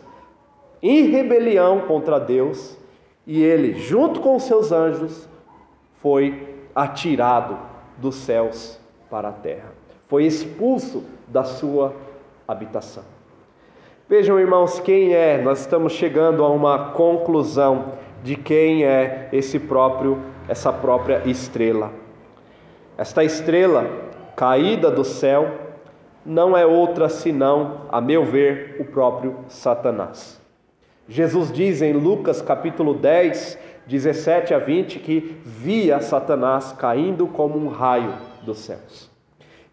em 0.81 1.07
rebelião 1.07 1.81
contra 1.81 2.19
Deus, 2.19 2.77
e 3.27 3.43
ele, 3.43 3.73
junto 3.73 4.21
com 4.21 4.39
seus 4.39 4.71
anjos, 4.71 5.27
foi 6.01 6.65
atirado 6.73 7.57
dos 7.97 8.15
céus 8.15 8.79
para 9.09 9.29
a 9.29 9.33
terra. 9.33 9.73
Foi 10.07 10.25
expulso 10.25 11.03
da 11.27 11.43
sua 11.43 11.93
habitação. 12.47 13.03
Vejam, 14.11 14.37
irmãos, 14.37 14.77
quem 14.77 15.13
é, 15.13 15.41
nós 15.41 15.61
estamos 15.61 15.93
chegando 15.93 16.43
a 16.43 16.49
uma 16.49 16.91
conclusão 16.91 17.93
de 18.21 18.35
quem 18.35 18.83
é 18.83 19.29
esse 19.31 19.57
próprio, 19.57 20.19
essa 20.49 20.73
própria 20.73 21.21
estrela. 21.25 21.93
Esta 22.97 23.23
estrela 23.23 23.89
caída 24.35 24.91
do 24.91 25.05
céu 25.05 25.49
não 26.25 26.57
é 26.57 26.65
outra 26.65 27.07
senão, 27.07 27.83
a 27.89 28.01
meu 28.01 28.25
ver, 28.25 28.75
o 28.81 28.83
próprio 28.83 29.45
Satanás. 29.47 30.41
Jesus 31.07 31.49
diz 31.49 31.81
em 31.81 31.93
Lucas 31.93 32.41
capítulo 32.41 32.93
10, 32.93 33.57
17 33.87 34.53
a 34.53 34.59
20 34.59 34.99
que 34.99 35.37
via 35.45 36.01
Satanás 36.01 36.73
caindo 36.73 37.27
como 37.27 37.57
um 37.57 37.69
raio 37.69 38.13
dos 38.43 38.57
céus. 38.59 39.10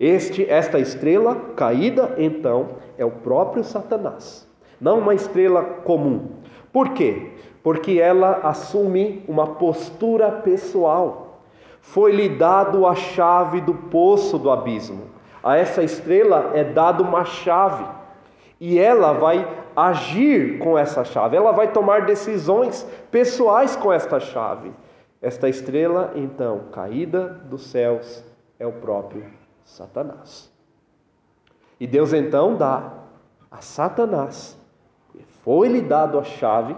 Este, 0.00 0.48
esta 0.48 0.78
estrela 0.78 1.34
caída, 1.56 2.14
então, 2.18 2.76
é 2.96 3.04
o 3.04 3.10
próprio 3.10 3.64
Satanás, 3.64 4.46
não 4.80 5.00
uma 5.00 5.12
estrela 5.12 5.62
comum. 5.62 6.36
Por 6.72 6.90
quê? 6.90 7.32
Porque 7.64 7.98
ela 7.98 8.40
assume 8.44 9.24
uma 9.26 9.46
postura 9.54 10.30
pessoal. 10.30 11.40
Foi-lhe 11.80 12.28
dado 12.28 12.86
a 12.86 12.94
chave 12.94 13.60
do 13.60 13.74
poço 13.74 14.38
do 14.38 14.50
abismo. 14.50 15.04
A 15.42 15.56
essa 15.56 15.82
estrela 15.82 16.52
é 16.54 16.62
dado 16.62 17.02
uma 17.02 17.24
chave 17.24 17.84
e 18.60 18.78
ela 18.78 19.12
vai 19.12 19.48
agir 19.74 20.58
com 20.58 20.76
essa 20.78 21.04
chave, 21.04 21.36
ela 21.36 21.52
vai 21.52 21.72
tomar 21.72 22.04
decisões 22.04 22.86
pessoais 23.10 23.74
com 23.74 23.92
esta 23.92 24.20
chave. 24.20 24.72
Esta 25.20 25.48
estrela, 25.48 26.12
então, 26.14 26.66
caída 26.70 27.28
dos 27.48 27.70
céus, 27.70 28.24
é 28.58 28.66
o 28.66 28.72
próprio 28.72 29.37
Satanás. 29.68 30.50
E 31.78 31.86
Deus 31.86 32.12
então 32.12 32.56
dá 32.56 32.92
a 33.50 33.60
Satanás, 33.60 34.58
foi-lhe 35.44 35.80
dado 35.80 36.18
a 36.18 36.24
chave, 36.24 36.76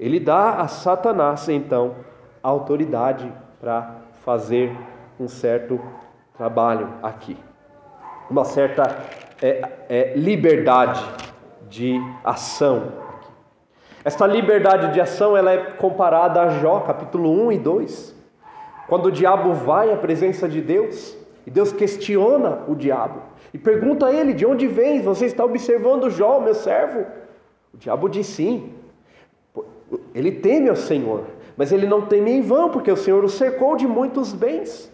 ele 0.00 0.18
dá 0.18 0.60
a 0.60 0.66
Satanás 0.68 1.48
então 1.48 1.94
a 2.42 2.48
autoridade 2.48 3.32
para 3.60 3.96
fazer 4.24 4.76
um 5.20 5.28
certo 5.28 5.80
trabalho 6.36 6.92
aqui, 7.02 7.36
uma 8.28 8.44
certa 8.44 8.82
é, 9.40 9.72
é, 9.88 10.14
liberdade 10.16 11.04
de 11.68 12.00
ação. 12.24 12.92
Esta 14.04 14.26
liberdade 14.26 14.92
de 14.92 15.00
ação 15.00 15.36
ela 15.36 15.52
é 15.52 15.58
comparada 15.72 16.42
a 16.42 16.48
Jó, 16.60 16.80
capítulo 16.80 17.30
1 17.46 17.52
e 17.52 17.58
2. 17.58 18.16
Quando 18.88 19.06
o 19.06 19.12
diabo 19.12 19.52
vai 19.52 19.92
à 19.92 19.96
presença 19.96 20.48
de 20.48 20.60
Deus, 20.60 21.15
e 21.46 21.50
Deus 21.50 21.72
questiona 21.72 22.64
o 22.68 22.74
diabo 22.74 23.20
e 23.54 23.58
pergunta 23.58 24.06
a 24.06 24.12
ele: 24.12 24.32
De 24.32 24.44
onde 24.44 24.66
vens? 24.66 25.04
Você 25.04 25.26
está 25.26 25.44
observando 25.44 26.10
Jó, 26.10 26.40
meu 26.40 26.54
servo? 26.54 27.06
O 27.72 27.76
diabo 27.78 28.08
diz 28.08 28.26
sim. 28.26 28.72
Ele 30.14 30.32
teme 30.32 30.68
ao 30.68 30.76
Senhor, 30.76 31.24
mas 31.56 31.70
ele 31.70 31.86
não 31.86 32.02
teme 32.02 32.32
em 32.32 32.42
vão, 32.42 32.70
porque 32.70 32.90
o 32.90 32.96
Senhor 32.96 33.24
o 33.24 33.28
cercou 33.28 33.76
de 33.76 33.86
muitos 33.86 34.32
bens. 34.32 34.92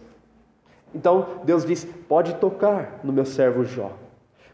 Então 0.94 1.26
Deus 1.44 1.64
diz: 1.64 1.84
Pode 2.08 2.34
tocar 2.34 3.00
no 3.02 3.12
meu 3.12 3.24
servo 3.24 3.64
Jó 3.64 3.90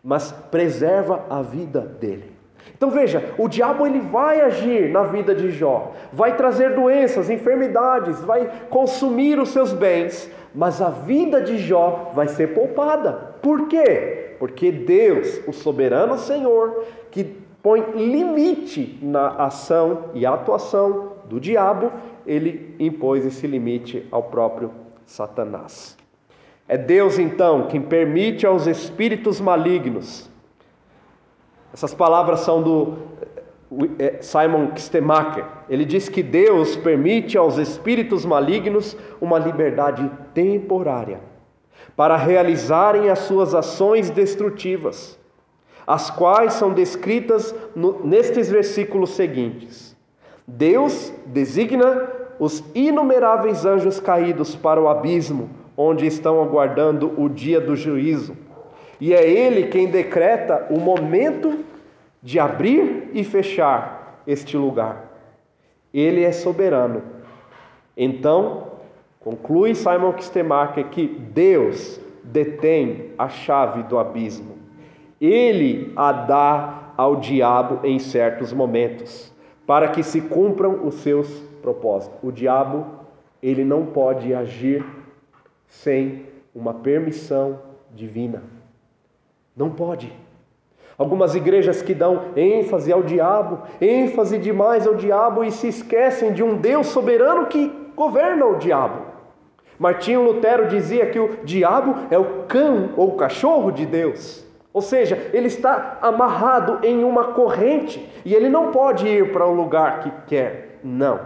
mas 0.02 0.32
preserva 0.50 1.24
a 1.28 1.42
vida 1.42 1.80
dele. 1.80 2.32
Então 2.74 2.90
veja, 2.90 3.34
o 3.38 3.48
diabo 3.48 3.86
ele 3.86 4.00
vai 4.00 4.40
agir 4.40 4.90
na 4.90 5.02
vida 5.04 5.34
de 5.34 5.50
Jó, 5.50 5.92
vai 6.12 6.36
trazer 6.36 6.74
doenças, 6.74 7.28
enfermidades, 7.28 8.20
vai 8.20 8.50
consumir 8.70 9.38
os 9.38 9.50
seus 9.50 9.72
bens, 9.72 10.30
mas 10.54 10.80
a 10.80 10.90
vida 10.90 11.40
de 11.40 11.58
Jó 11.58 12.12
vai 12.14 12.28
ser 12.28 12.54
poupada. 12.54 13.12
Por 13.42 13.68
quê? 13.68 14.36
Porque 14.38 14.70
Deus, 14.70 15.40
o 15.46 15.52
soberano 15.52 16.18
Senhor, 16.18 16.84
que 17.10 17.24
põe 17.62 17.80
limite 17.94 18.98
na 19.02 19.28
ação 19.28 20.04
e 20.14 20.24
atuação 20.24 21.12
do 21.28 21.40
diabo, 21.40 21.92
ele 22.26 22.74
impôs 22.78 23.24
esse 23.24 23.46
limite 23.46 24.06
ao 24.10 24.22
próprio 24.24 24.70
Satanás. 25.04 25.96
É 26.68 26.76
Deus 26.76 27.18
então 27.18 27.66
quem 27.66 27.80
permite 27.80 28.46
aos 28.46 28.66
espíritos 28.66 29.40
malignos. 29.40 30.28
Essas 31.72 31.94
palavras 31.94 32.40
são 32.40 32.62
do 32.62 32.98
Simon 34.20 34.68
Kistemacher. 34.68 35.44
Ele 35.68 35.84
diz 35.84 36.08
que 36.08 36.22
Deus 36.22 36.76
permite 36.76 37.36
aos 37.36 37.58
espíritos 37.58 38.24
malignos 38.24 38.96
uma 39.20 39.38
liberdade 39.38 40.10
temporária 40.32 41.20
para 41.96 42.16
realizarem 42.16 43.10
as 43.10 43.20
suas 43.20 43.54
ações 43.54 44.10
destrutivas, 44.10 45.18
as 45.86 46.10
quais 46.10 46.54
são 46.54 46.72
descritas 46.72 47.54
nestes 48.04 48.50
versículos 48.50 49.10
seguintes. 49.10 49.96
Deus 50.46 51.12
designa 51.26 52.08
os 52.38 52.64
inumeráveis 52.74 53.66
anjos 53.66 54.00
caídos 54.00 54.54
para 54.54 54.80
o 54.80 54.88
abismo 54.88 55.50
onde 55.80 56.06
estão 56.06 56.42
aguardando 56.42 57.14
o 57.16 57.28
dia 57.28 57.60
do 57.60 57.76
juízo. 57.76 58.36
E 59.00 59.14
é 59.14 59.30
Ele 59.30 59.68
quem 59.68 59.86
decreta 59.86 60.66
o 60.70 60.80
momento 60.80 61.64
de 62.22 62.38
abrir 62.38 63.10
e 63.12 63.24
fechar 63.24 64.22
este 64.26 64.56
lugar. 64.56 65.04
Ele 65.92 66.22
é 66.22 66.32
soberano. 66.32 67.02
Então, 67.96 68.72
conclui 69.20 69.74
Simon 69.74 70.12
Kistemacher 70.12 70.88
que 70.88 71.06
Deus 71.06 72.00
detém 72.22 73.12
a 73.18 73.28
chave 73.28 73.82
do 73.84 73.98
abismo. 73.98 74.56
Ele 75.20 75.92
a 75.96 76.12
dá 76.12 76.92
ao 76.96 77.16
diabo 77.16 77.86
em 77.86 77.98
certos 77.98 78.52
momentos, 78.52 79.32
para 79.66 79.88
que 79.88 80.02
se 80.02 80.20
cumpram 80.20 80.86
os 80.86 80.96
seus 80.96 81.28
propósitos. 81.62 82.18
O 82.22 82.30
diabo, 82.30 82.86
ele 83.42 83.64
não 83.64 83.86
pode 83.86 84.34
agir 84.34 84.84
sem 85.68 86.26
uma 86.54 86.74
permissão 86.74 87.60
divina. 87.94 88.42
Não 89.56 89.70
pode. 89.70 90.12
Algumas 90.98 91.36
igrejas 91.36 91.80
que 91.80 91.94
dão 91.94 92.24
ênfase 92.34 92.92
ao 92.92 93.04
diabo, 93.04 93.60
ênfase 93.80 94.36
demais 94.36 94.84
ao 94.84 94.96
diabo 94.96 95.44
e 95.44 95.52
se 95.52 95.68
esquecem 95.68 96.32
de 96.32 96.42
um 96.42 96.56
Deus 96.56 96.88
soberano 96.88 97.46
que 97.46 97.72
governa 97.94 98.44
o 98.44 98.56
diabo. 98.56 99.02
Martinho 99.78 100.24
Lutero 100.24 100.66
dizia 100.66 101.06
que 101.06 101.20
o 101.20 101.38
diabo 101.44 101.94
é 102.10 102.18
o 102.18 102.42
cão 102.48 102.90
ou 102.96 103.10
o 103.10 103.16
cachorro 103.16 103.70
de 103.70 103.86
Deus. 103.86 104.44
Ou 104.72 104.82
seja, 104.82 105.30
ele 105.32 105.46
está 105.46 105.98
amarrado 106.02 106.80
em 106.84 107.04
uma 107.04 107.26
corrente 107.26 108.04
e 108.24 108.34
ele 108.34 108.48
não 108.48 108.72
pode 108.72 109.06
ir 109.06 109.32
para 109.32 109.46
o 109.46 109.54
lugar 109.54 110.00
que 110.00 110.10
quer. 110.26 110.80
Não, 110.82 111.20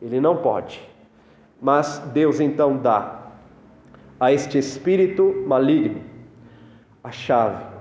ele 0.00 0.20
não 0.20 0.36
pode. 0.36 0.88
Mas 1.60 1.98
Deus 2.12 2.38
então 2.38 2.76
dá 2.76 3.22
a 4.20 4.32
este 4.32 4.56
espírito 4.56 5.42
maligno 5.48 6.00
a 7.02 7.10
chave 7.10 7.75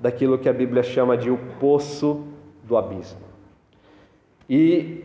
daquilo 0.00 0.38
que 0.38 0.48
a 0.48 0.52
Bíblia 0.52 0.82
chama 0.82 1.16
de 1.16 1.30
o 1.30 1.38
poço 1.60 2.26
do 2.64 2.76
abismo. 2.76 3.20
E 4.48 5.04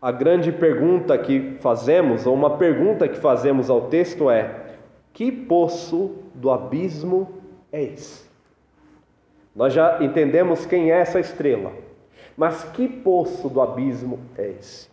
a 0.00 0.10
grande 0.10 0.52
pergunta 0.52 1.18
que 1.18 1.56
fazemos, 1.60 2.26
ou 2.26 2.34
uma 2.34 2.56
pergunta 2.56 3.08
que 3.08 3.18
fazemos 3.18 3.68
ao 3.68 3.82
texto 3.82 4.30
é: 4.30 4.54
que 5.12 5.30
poço 5.30 6.12
do 6.34 6.50
abismo 6.50 7.28
é 7.72 7.82
esse? 7.82 8.30
Nós 9.54 9.72
já 9.72 10.02
entendemos 10.02 10.64
quem 10.64 10.92
é 10.92 11.00
essa 11.00 11.18
estrela, 11.18 11.72
mas 12.36 12.64
que 12.64 12.88
poço 12.88 13.48
do 13.48 13.60
abismo 13.60 14.20
é 14.38 14.52
esse? 14.58 14.88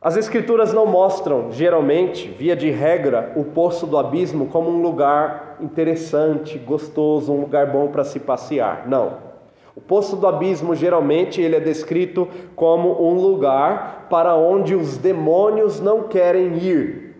As 0.00 0.16
Escrituras 0.16 0.72
não 0.72 0.86
mostram, 0.86 1.50
geralmente, 1.50 2.28
via 2.28 2.54
de 2.54 2.70
regra, 2.70 3.32
o 3.34 3.44
poço 3.44 3.84
do 3.84 3.98
abismo 3.98 4.46
como 4.46 4.70
um 4.70 4.80
lugar 4.80 5.47
interessante, 5.60 6.58
gostoso, 6.58 7.32
um 7.32 7.40
lugar 7.40 7.70
bom 7.70 7.88
para 7.88 8.04
se 8.04 8.18
passear. 8.20 8.88
Não. 8.88 9.28
O 9.74 9.80
poço 9.80 10.16
do 10.16 10.26
abismo 10.26 10.74
geralmente 10.74 11.40
ele 11.40 11.54
é 11.54 11.60
descrito 11.60 12.26
como 12.56 13.00
um 13.00 13.14
lugar 13.14 14.08
para 14.10 14.34
onde 14.34 14.74
os 14.74 14.98
demônios 14.98 15.80
não 15.80 16.04
querem 16.04 16.56
ir. 16.58 17.14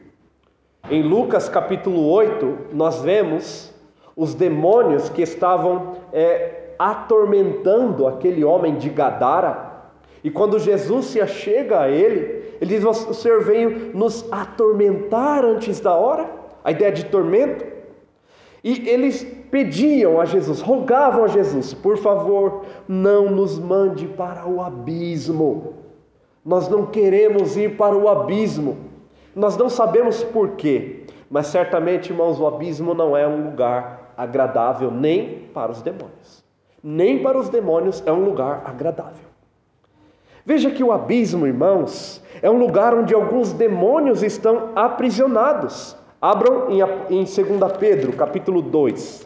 Em 0.90 1.02
Lucas 1.02 1.48
capítulo 1.48 2.10
8, 2.10 2.58
nós 2.72 3.00
vemos 3.00 3.72
os 4.16 4.34
demônios 4.34 5.08
que 5.08 5.22
estavam 5.22 5.98
é, 6.12 6.72
atormentando 6.78 8.08
aquele 8.08 8.42
homem 8.42 8.74
de 8.76 8.88
Gadara. 8.90 9.68
E 10.24 10.30
quando 10.30 10.58
Jesus 10.58 11.06
se 11.06 11.20
achega 11.20 11.82
a 11.82 11.88
ele, 11.88 12.56
ele 12.60 12.76
diz: 12.76 12.84
O 12.84 13.14
Senhor 13.14 13.44
veio 13.44 13.92
nos 13.94 14.26
atormentar 14.32 15.44
antes 15.44 15.78
da 15.78 15.94
hora. 15.94 16.28
A 16.64 16.72
ideia 16.72 16.90
de 16.90 17.04
tormento. 17.04 17.77
E 18.62 18.88
eles 18.88 19.24
pediam 19.50 20.20
a 20.20 20.24
Jesus, 20.24 20.60
rogavam 20.60 21.24
a 21.24 21.28
Jesus, 21.28 21.72
por 21.74 21.96
favor, 21.96 22.64
não 22.86 23.30
nos 23.30 23.58
mande 23.58 24.06
para 24.06 24.46
o 24.46 24.60
abismo. 24.60 25.74
Nós 26.44 26.68
não 26.68 26.86
queremos 26.86 27.56
ir 27.56 27.76
para 27.76 27.96
o 27.96 28.08
abismo. 28.08 28.76
Nós 29.34 29.56
não 29.56 29.68
sabemos 29.68 30.24
porquê, 30.24 31.04
mas 31.30 31.46
certamente, 31.46 32.10
irmãos, 32.10 32.40
o 32.40 32.46
abismo 32.46 32.94
não 32.94 33.16
é 33.16 33.26
um 33.28 33.50
lugar 33.50 34.12
agradável 34.16 34.90
nem 34.90 35.48
para 35.54 35.70
os 35.70 35.80
demônios. 35.80 36.44
Nem 36.82 37.22
para 37.22 37.38
os 37.38 37.48
demônios 37.48 38.02
é 38.06 38.12
um 38.12 38.24
lugar 38.24 38.62
agradável. 38.64 39.28
Veja 40.44 40.70
que 40.70 40.82
o 40.82 40.90
abismo, 40.90 41.46
irmãos, 41.46 42.22
é 42.40 42.48
um 42.48 42.58
lugar 42.58 42.94
onde 42.94 43.14
alguns 43.14 43.52
demônios 43.52 44.22
estão 44.22 44.70
aprisionados. 44.74 45.96
Abram 46.20 46.68
em, 46.68 46.80
em 47.14 47.24
2 47.24 47.78
Pedro, 47.78 48.12
capítulo 48.12 48.60
2. 48.60 49.24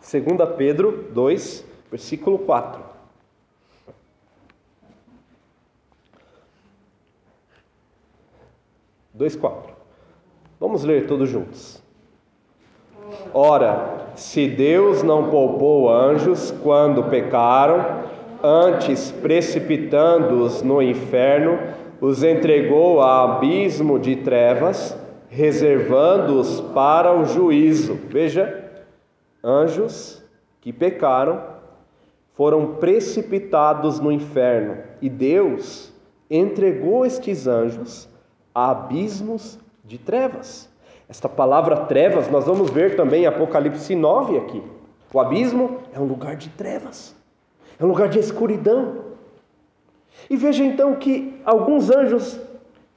Segunda 0.00 0.46
Pedro 0.46 1.10
2, 1.12 1.66
versículo 1.90 2.38
4. 2.38 2.84
Dois 9.12 9.34
quatro. 9.34 9.74
Vamos 10.60 10.84
ler 10.84 11.08
todos 11.08 11.28
juntos. 11.28 11.82
Ora, 13.32 14.10
se 14.14 14.48
Deus 14.48 15.02
não 15.02 15.30
poupou 15.30 15.90
anjos 15.90 16.50
quando 16.62 17.04
pecaram, 17.04 18.02
antes 18.42 19.10
precipitando-os 19.10 20.62
no 20.62 20.82
inferno, 20.82 21.58
os 22.00 22.22
entregou 22.22 23.00
a 23.00 23.24
abismo 23.24 23.98
de 23.98 24.16
trevas, 24.16 24.96
reservando-os 25.28 26.60
para 26.72 27.12
o 27.12 27.24
juízo. 27.24 27.98
Veja, 28.08 28.64
anjos 29.42 30.22
que 30.60 30.72
pecaram 30.72 31.40
foram 32.34 32.74
precipitados 32.74 33.98
no 33.98 34.12
inferno 34.12 34.78
e 35.02 35.08
Deus 35.08 35.92
entregou 36.30 37.04
estes 37.04 37.46
anjos 37.46 38.08
a 38.54 38.70
abismos 38.70 39.58
de 39.84 39.98
trevas. 39.98 40.68
Esta 41.08 41.28
palavra 41.28 41.76
trevas 41.86 42.30
nós 42.30 42.44
vamos 42.44 42.70
ver 42.70 42.94
também 42.94 43.22
em 43.22 43.26
Apocalipse 43.26 43.94
9 43.94 44.36
aqui. 44.36 44.62
O 45.12 45.18
abismo 45.18 45.78
é 45.94 45.98
um 45.98 46.04
lugar 46.04 46.36
de 46.36 46.50
trevas, 46.50 47.16
é 47.80 47.84
um 47.84 47.88
lugar 47.88 48.08
de 48.08 48.18
escuridão. 48.18 49.06
E 50.28 50.36
veja 50.36 50.62
então 50.62 50.96
que 50.96 51.40
alguns 51.46 51.90
anjos 51.90 52.38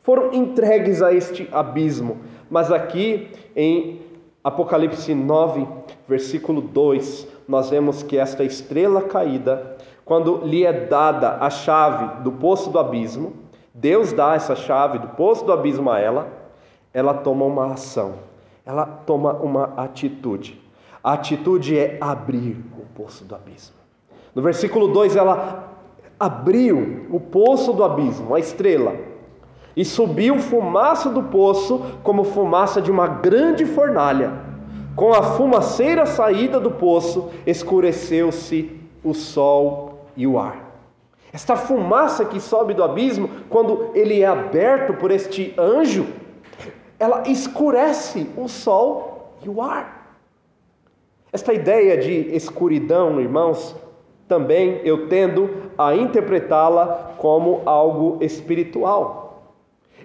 foram 0.04 0.34
entregues 0.34 1.02
a 1.02 1.14
este 1.14 1.48
abismo, 1.54 2.18
mas 2.50 2.72
aqui 2.72 3.30
em 3.56 4.02
Apocalipse 4.44 5.14
9, 5.14 5.66
versículo 6.08 6.62
2, 6.62 7.28
nós 7.48 7.70
vemos 7.70 8.04
que 8.04 8.18
esta 8.18 8.44
estrela 8.44 9.04
caída, 9.04 9.78
quando 10.04 10.42
lhe 10.44 10.66
é 10.66 10.74
dada 10.74 11.38
a 11.38 11.50
chave 11.50 12.24
do 12.24 12.32
poço 12.32 12.72
do 12.72 12.80
abismo, 12.80 13.34
Deus 13.74 14.12
dá 14.12 14.34
essa 14.34 14.56
chave 14.56 14.98
do 14.98 15.10
poço 15.10 15.46
do 15.46 15.54
abismo 15.54 15.90
a 15.90 16.00
ela, 16.00 16.41
ela 16.94 17.14
toma 17.14 17.46
uma 17.46 17.74
ação, 17.74 18.16
ela 18.66 18.86
toma 18.86 19.34
uma 19.34 19.74
atitude. 19.78 20.60
A 21.04 21.14
atitude 21.14 21.78
é 21.78 21.98
abrir 22.00 22.64
o 22.78 22.86
poço 22.96 23.24
do 23.24 23.34
abismo. 23.34 23.76
No 24.36 24.42
versículo 24.42 24.88
2, 24.90 25.16
ela 25.16 25.70
abriu 26.20 27.08
o 27.10 27.20
poço 27.20 27.74
do 27.74 27.84
abismo, 27.84 28.36
a 28.36 28.40
estrela, 28.40 28.96
e 29.76 29.84
subiu 29.84 30.40
fumaça 30.40 31.10
do 31.10 31.24
poço 31.24 31.82
como 32.04 32.24
fumaça 32.24 32.82
de 32.82 32.92
uma 32.92 33.08
grande 33.08 33.66
fornalha. 33.66 34.34
Com 34.96 35.14
a 35.14 35.24
fumaceira 35.24 36.06
saída 36.06 36.60
do 36.60 36.70
poço, 36.70 37.30
escureceu-se 37.48 38.78
o 39.04 39.14
sol 39.14 40.06
e 40.16 40.28
o 40.28 40.38
ar. 40.38 40.72
Esta 41.34 41.56
fumaça 41.56 42.26
que 42.26 42.40
sobe 42.40 42.74
do 42.74 42.84
abismo, 42.84 43.30
quando 43.50 43.90
ele 43.96 44.22
é 44.22 44.28
aberto 44.28 44.94
por 44.94 45.12
este 45.12 45.54
anjo, 45.58 46.06
ela 47.02 47.24
escurece 47.28 48.28
o 48.38 48.48
sol 48.48 49.34
e 49.44 49.50
o 49.50 49.60
ar. 49.60 50.20
Esta 51.34 51.52
ideia 51.52 51.98
de 51.98 52.36
escuridão, 52.36 53.20
irmãos, 53.20 53.76
também 54.28 54.82
eu 54.84 55.08
tendo 55.08 55.50
a 55.76 55.96
interpretá-la 55.96 57.16
como 57.18 57.64
algo 57.66 58.20
espiritual. 58.22 59.56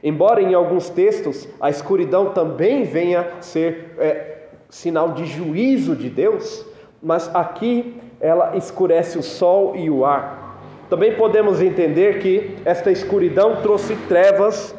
Embora 0.02 0.40
em 0.40 0.54
alguns 0.54 0.88
textos 0.88 1.46
a 1.61 1.68
escuridão 1.68 2.30
também 2.30 2.85
venha 2.85 3.30
ser 3.42 3.94
é, 3.98 4.46
sinal 4.70 5.12
de 5.12 5.26
juízo 5.26 5.94
de 5.94 6.09
Deus, 6.09 6.64
mas 7.02 7.28
aqui 7.35 8.00
ela 8.18 8.56
escurece 8.56 9.18
o 9.18 9.22
sol 9.22 9.76
e 9.76 9.90
o 9.90 10.02
ar. 10.02 10.62
Também 10.88 11.14
podemos 11.14 11.61
entender 11.61 12.20
que 12.20 12.56
esta 12.64 12.90
escuridão 12.90 13.61
trouxe 13.61 13.94
trevas 14.09 14.74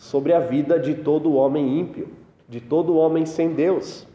sobre 0.00 0.32
a 0.32 0.40
vida 0.40 0.78
de 0.78 0.94
todo 0.94 1.34
homem 1.34 1.78
ímpio, 1.78 2.08
de 2.48 2.58
todo 2.58 2.96
homem 2.96 3.26
sem 3.26 3.52
Deus. 3.52 4.06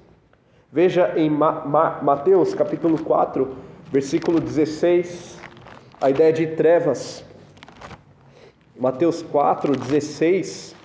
Veja 0.71 1.13
em 1.15 1.29
Mateus 1.29 2.55
capítulo 2.55 2.97
4, 2.97 3.55
versículo 3.91 4.41
16, 4.41 5.39
a 6.01 6.09
ideia 6.09 6.33
de 6.33 6.47
trevas. 6.47 7.23
Mateus 8.77 9.21
4, 9.21 9.77
16. 9.77 10.75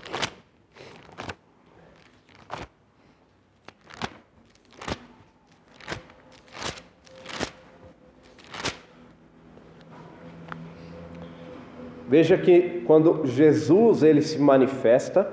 Veja 12.10 12.36
que 12.36 12.82
quando 12.88 13.24
Jesus 13.24 14.02
ele 14.02 14.20
se 14.20 14.36
manifesta, 14.36 15.32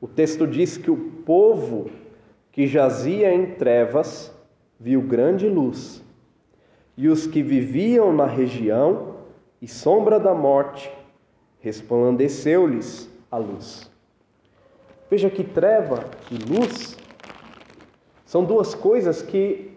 o 0.00 0.08
texto 0.08 0.44
diz 0.44 0.76
que 0.76 0.90
o 0.90 0.96
povo 1.24 1.88
que 2.50 2.66
jazia 2.66 3.32
em 3.32 3.52
trevas 3.52 4.34
viu 4.80 5.00
grande 5.02 5.48
luz, 5.48 6.02
e 6.96 7.06
os 7.06 7.28
que 7.28 7.44
viviam 7.44 8.12
na 8.12 8.26
região 8.26 9.14
e 9.62 9.68
sombra 9.68 10.18
da 10.18 10.34
morte 10.34 10.90
resplandeceu-lhes 11.60 13.08
a 13.30 13.36
luz. 13.38 13.88
Veja 15.08 15.30
que 15.30 15.44
treva 15.44 16.10
e 16.28 16.38
luz 16.38 16.98
são 18.24 18.42
duas 18.42 18.74
coisas 18.74 19.22
que 19.22 19.70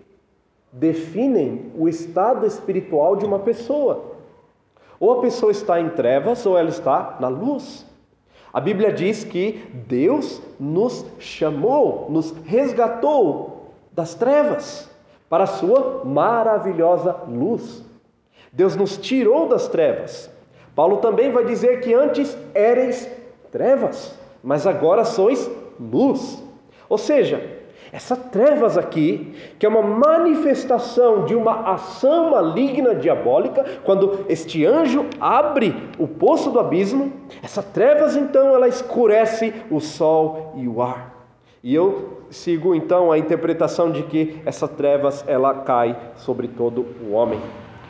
definem 0.74 1.72
o 1.78 1.88
estado 1.88 2.48
espiritual 2.48 3.16
de 3.16 3.24
uma 3.24 3.38
pessoa. 3.38 4.18
Ou 5.00 5.14
a 5.14 5.22
pessoa 5.22 5.52
está 5.52 5.80
em 5.80 5.90
trevas 5.90 6.46
ou 6.46 6.58
ela 6.58 6.70
está 6.70 7.18
na 7.20 7.28
luz. 7.28 7.86
A 8.52 8.60
Bíblia 8.60 8.92
diz 8.92 9.24
que 9.24 9.64
Deus 9.88 10.42
nos 10.60 11.06
chamou, 11.20 12.08
nos 12.10 12.32
resgatou 12.46 13.72
das 13.92 14.16
trevas 14.16 14.90
para 15.30 15.44
a 15.44 15.48
sua 15.48 16.04
maravilhosa 16.04 17.16
luz. 17.28 17.84
Deus 18.52 18.76
nos 18.76 18.98
tirou 18.98 19.48
das 19.48 19.68
trevas. 19.68 20.30
Paulo 20.76 20.98
também 20.98 21.32
vai 21.32 21.46
dizer 21.46 21.82
que 21.82 21.94
antes 21.94 22.36
erais 22.56 23.10
trevas, 23.52 24.18
mas 24.44 24.66
agora 24.66 25.06
sois 25.06 25.50
luz. 25.80 26.44
Ou 26.88 26.98
seja, 26.98 27.59
essa 27.92 28.16
trevas 28.16 28.78
aqui, 28.78 29.34
que 29.58 29.66
é 29.66 29.70
uma 29.70 29.82
manifestação 29.82 31.26
de 31.26 31.36
uma 31.36 31.72
ação 31.72 32.32
maligna 32.32 32.94
diabólica, 32.94 33.66
quando 33.84 34.26
este 34.30 34.66
anjo 34.66 35.06
abre 35.20 35.76
o 35.98 36.08
poço 36.08 36.52
do 36.52 36.60
abismo, 36.60 37.12
essa 37.42 37.64
trevas 37.64 38.16
então 38.16 38.54
ela 38.54 38.68
escurece 38.68 39.54
o 39.72 39.80
sol 39.80 40.54
e 40.56 40.68
o 40.68 40.82
ar. 40.82 41.16
E 41.64 41.76
eu 41.76 42.20
sigo 42.30 42.74
então 42.74 43.12
a 43.12 43.18
interpretação 43.18 43.92
de 43.92 44.04
que 44.04 44.40
essa 44.46 44.68
trevas 44.68 45.26
ela 45.28 45.54
cai 45.54 45.98
sobre 46.16 46.48
todo 46.48 46.86
o 47.04 47.12
homem. 47.14 47.40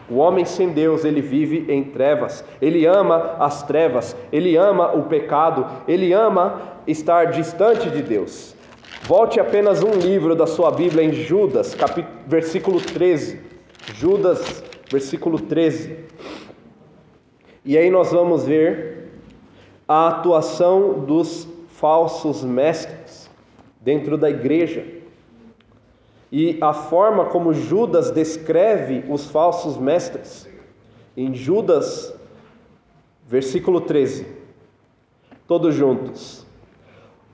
O 0.10 0.16
homem 0.16 0.44
sem 0.44 0.70
Deus, 0.70 1.06
ele 1.06 1.22
vive 1.22 1.72
em 1.72 1.84
trevas. 1.84 2.44
Ele 2.60 2.88
ama 2.88 3.36
as 3.38 3.62
trevas, 3.62 4.16
ele 4.32 4.56
ama 4.56 4.92
o 4.96 5.04
pecado, 5.04 5.68
ele 5.88 6.12
ama 6.14 6.62
estar 6.88 7.26
distante 7.26 7.92
de 7.92 8.02
Deus. 8.02 8.56
Volte 9.04 9.40
apenas 9.40 9.82
um 9.82 9.94
livro 9.94 10.36
da 10.36 10.46
sua 10.46 10.70
Bíblia 10.72 11.04
em 11.04 11.12
Judas, 11.12 11.74
capítulo, 11.74 12.16
versículo 12.28 12.80
13. 12.80 13.40
Judas, 13.96 14.64
versículo 14.92 15.40
13. 15.40 15.98
E 17.66 17.78
aí 17.78 17.90
nós 17.90 18.12
vamos 18.12 18.46
ver 18.46 19.10
a 19.88 20.10
atuação 20.10 21.00
dos 21.00 21.48
falsos 21.70 22.44
mestres 22.44 23.30
dentro 23.82 24.18
da 24.18 24.30
igreja. 24.30 24.86
E 26.32 26.60
a 26.62 26.74
forma 26.74 27.26
como 27.26 27.54
Judas 27.54 28.12
descreve 28.12 29.04
os 29.10 29.32
falsos 29.32 29.78
mestres. 29.78 30.48
Em 31.18 31.34
Judas, 31.34 32.14
versículo 33.28 33.82
13. 33.82 34.28
Todos 35.48 35.74
juntos. 35.74 36.49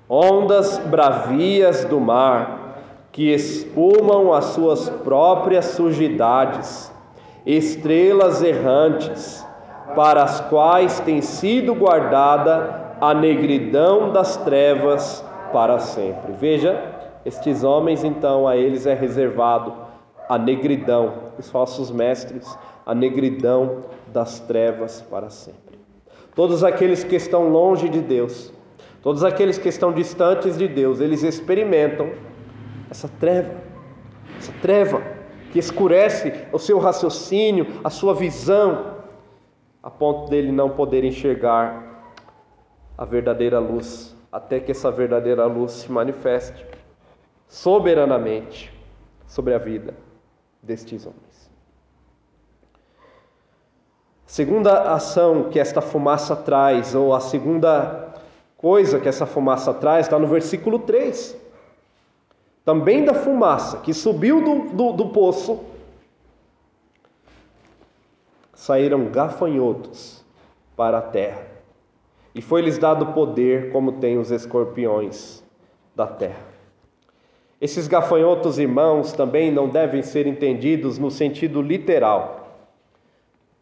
Ondas 0.09 0.77
bravias 0.77 1.83
do 1.85 1.99
mar, 1.99 2.81
que 3.11 3.33
espumam 3.33 4.33
as 4.33 4.45
suas 4.45 4.89
próprias 4.89 5.65
sujidades, 5.65 6.91
estrelas 7.45 8.43
errantes, 8.43 9.45
para 9.95 10.23
as 10.23 10.41
quais 10.41 10.99
tem 10.99 11.21
sido 11.21 11.73
guardada 11.73 12.95
a 13.01 13.13
negridão 13.13 14.11
das 14.11 14.37
trevas 14.37 15.23
para 15.51 15.79
sempre. 15.79 16.33
Veja, 16.33 16.81
estes 17.25 17.63
homens, 17.63 18.03
então, 18.03 18.47
a 18.47 18.55
eles 18.55 18.85
é 18.85 18.93
reservado 18.93 19.73
a 20.29 20.37
negridão, 20.37 21.13
os 21.39 21.49
falsos 21.49 21.89
mestres, 21.91 22.57
a 22.85 22.93
negridão 22.93 23.83
das 24.07 24.39
trevas 24.39 25.01
para 25.01 25.29
sempre. 25.29 25.79
Todos 26.35 26.63
aqueles 26.63 27.03
que 27.03 27.15
estão 27.15 27.49
longe 27.49 27.87
de 27.89 28.01
Deus, 28.01 28.53
todos 29.05 29.23
aqueles 29.23 29.59
que 29.59 29.69
estão 29.69 29.93
distantes 29.93 30.57
de 30.57 30.67
Deus, 30.67 30.99
eles 30.99 31.21
experimentam 31.21 32.11
essa 32.89 33.07
treva, 33.07 33.53
essa 34.35 34.51
treva 34.63 34.99
que 35.51 35.59
escurece 35.59 36.33
o 36.51 36.57
seu 36.57 36.79
raciocínio, 36.79 37.67
a 37.83 37.91
sua 37.91 38.15
visão, 38.15 38.95
a 39.83 39.91
ponto 39.91 40.27
dele 40.27 40.51
não 40.51 40.71
poder 40.71 41.03
enxergar 41.03 42.15
a 42.97 43.05
verdadeira 43.05 43.59
luz, 43.59 44.17
até 44.31 44.59
que 44.59 44.71
essa 44.71 44.89
verdadeira 44.89 45.45
luz 45.45 45.73
se 45.73 45.91
manifeste 45.91 46.65
soberanamente 47.47 48.73
sobre 49.27 49.53
a 49.53 49.59
vida 49.59 49.93
destes 50.63 51.05
homens. 51.05 51.51
Segunda 54.25 54.93
ação 54.95 55.43
que 55.51 55.59
esta 55.59 55.79
fumaça 55.79 56.35
traz, 56.35 56.95
ou 56.95 57.13
a 57.13 57.19
segunda 57.19 58.04
coisa 58.65 58.99
que 58.99 59.07
essa 59.07 59.27
fumaça 59.27 59.71
traz, 59.75 60.07
está 60.07 60.17
no 60.17 60.25
versículo 60.25 60.79
3. 60.79 61.39
Também 62.65 63.05
da 63.05 63.13
fumaça 63.13 63.77
que 63.77 63.93
subiu 63.93 64.43
do, 64.43 64.75
do, 64.75 64.91
do 64.91 65.09
poço, 65.09 65.59
saíram 68.55 69.05
gafanhotos 69.11 70.25
para 70.75 70.97
a 70.97 71.01
terra, 71.03 71.45
e 72.33 72.41
foi-lhes 72.41 72.79
dado 72.79 73.13
poder 73.13 73.71
como 73.71 73.99
tem 73.99 74.17
os 74.17 74.31
escorpiões 74.31 75.43
da 75.95 76.07
terra. 76.07 76.47
Esses 77.61 77.87
gafanhotos, 77.87 78.57
irmãos, 78.57 79.13
também 79.13 79.51
não 79.51 79.69
devem 79.69 80.01
ser 80.01 80.25
entendidos 80.25 80.97
no 80.97 81.11
sentido 81.11 81.61
literal. 81.61 82.63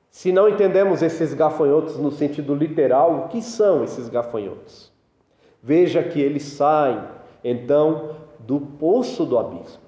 Se 0.09 0.31
não 0.31 0.47
entendemos 0.47 1.01
esses 1.01 1.33
gafanhotos 1.33 1.97
no 1.97 2.09
sentido 2.09 2.55
literal, 2.55 3.25
o 3.25 3.27
que 3.27 3.41
são 3.41 3.83
esses 3.83 4.07
gafanhotos? 4.07 4.92
Veja 5.63 6.03
que 6.03 6.19
eles 6.19 6.43
saem, 6.43 7.01
então, 7.41 8.17
do 8.39 8.59
poço 8.59 9.25
do 9.25 9.39
abismo. 9.39 9.81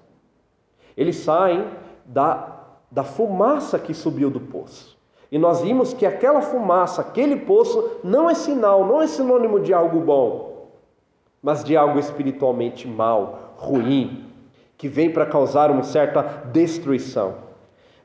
Eles 0.95 1.17
saem 1.17 1.65
da, 2.05 2.61
da 2.89 3.03
fumaça 3.03 3.77
que 3.77 3.93
subiu 3.93 4.29
do 4.29 4.39
poço. 4.39 4.95
E 5.29 5.37
nós 5.37 5.61
vimos 5.61 5.93
que 5.93 6.05
aquela 6.05 6.41
fumaça, 6.41 7.01
aquele 7.01 7.35
poço, 7.35 7.99
não 8.01 8.29
é 8.29 8.33
sinal, 8.33 8.85
não 8.85 9.01
é 9.01 9.07
sinônimo 9.07 9.59
de 9.59 9.73
algo 9.73 9.99
bom, 9.99 10.69
mas 11.43 11.61
de 11.61 11.75
algo 11.75 11.99
espiritualmente 11.99 12.87
mal, 12.87 13.53
ruim, 13.57 14.23
que 14.77 14.87
vem 14.87 15.11
para 15.11 15.25
causar 15.25 15.69
uma 15.69 15.83
certa 15.83 16.21
destruição. 16.53 17.35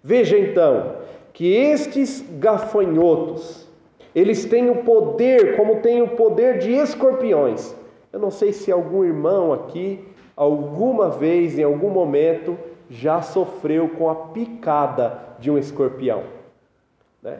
Veja 0.02 0.36
então 0.36 0.96
que 1.32 1.52
estes 1.52 2.24
gafanhotos, 2.38 3.68
eles 4.14 4.44
têm 4.44 4.70
o 4.70 4.82
poder, 4.82 5.56
como 5.56 5.76
tem 5.76 6.02
o 6.02 6.08
poder 6.08 6.58
de 6.58 6.72
escorpiões. 6.72 7.74
Eu 8.12 8.18
não 8.18 8.30
sei 8.30 8.52
se 8.52 8.72
algum 8.72 9.04
irmão 9.04 9.52
aqui, 9.52 10.04
alguma 10.36 11.10
vez, 11.10 11.58
em 11.58 11.62
algum 11.62 11.90
momento, 11.90 12.58
já 12.88 13.22
sofreu 13.22 13.88
com 13.90 14.10
a 14.10 14.14
picada 14.14 15.18
de 15.38 15.50
um 15.50 15.56
escorpião. 15.56 16.24
Né? 17.22 17.38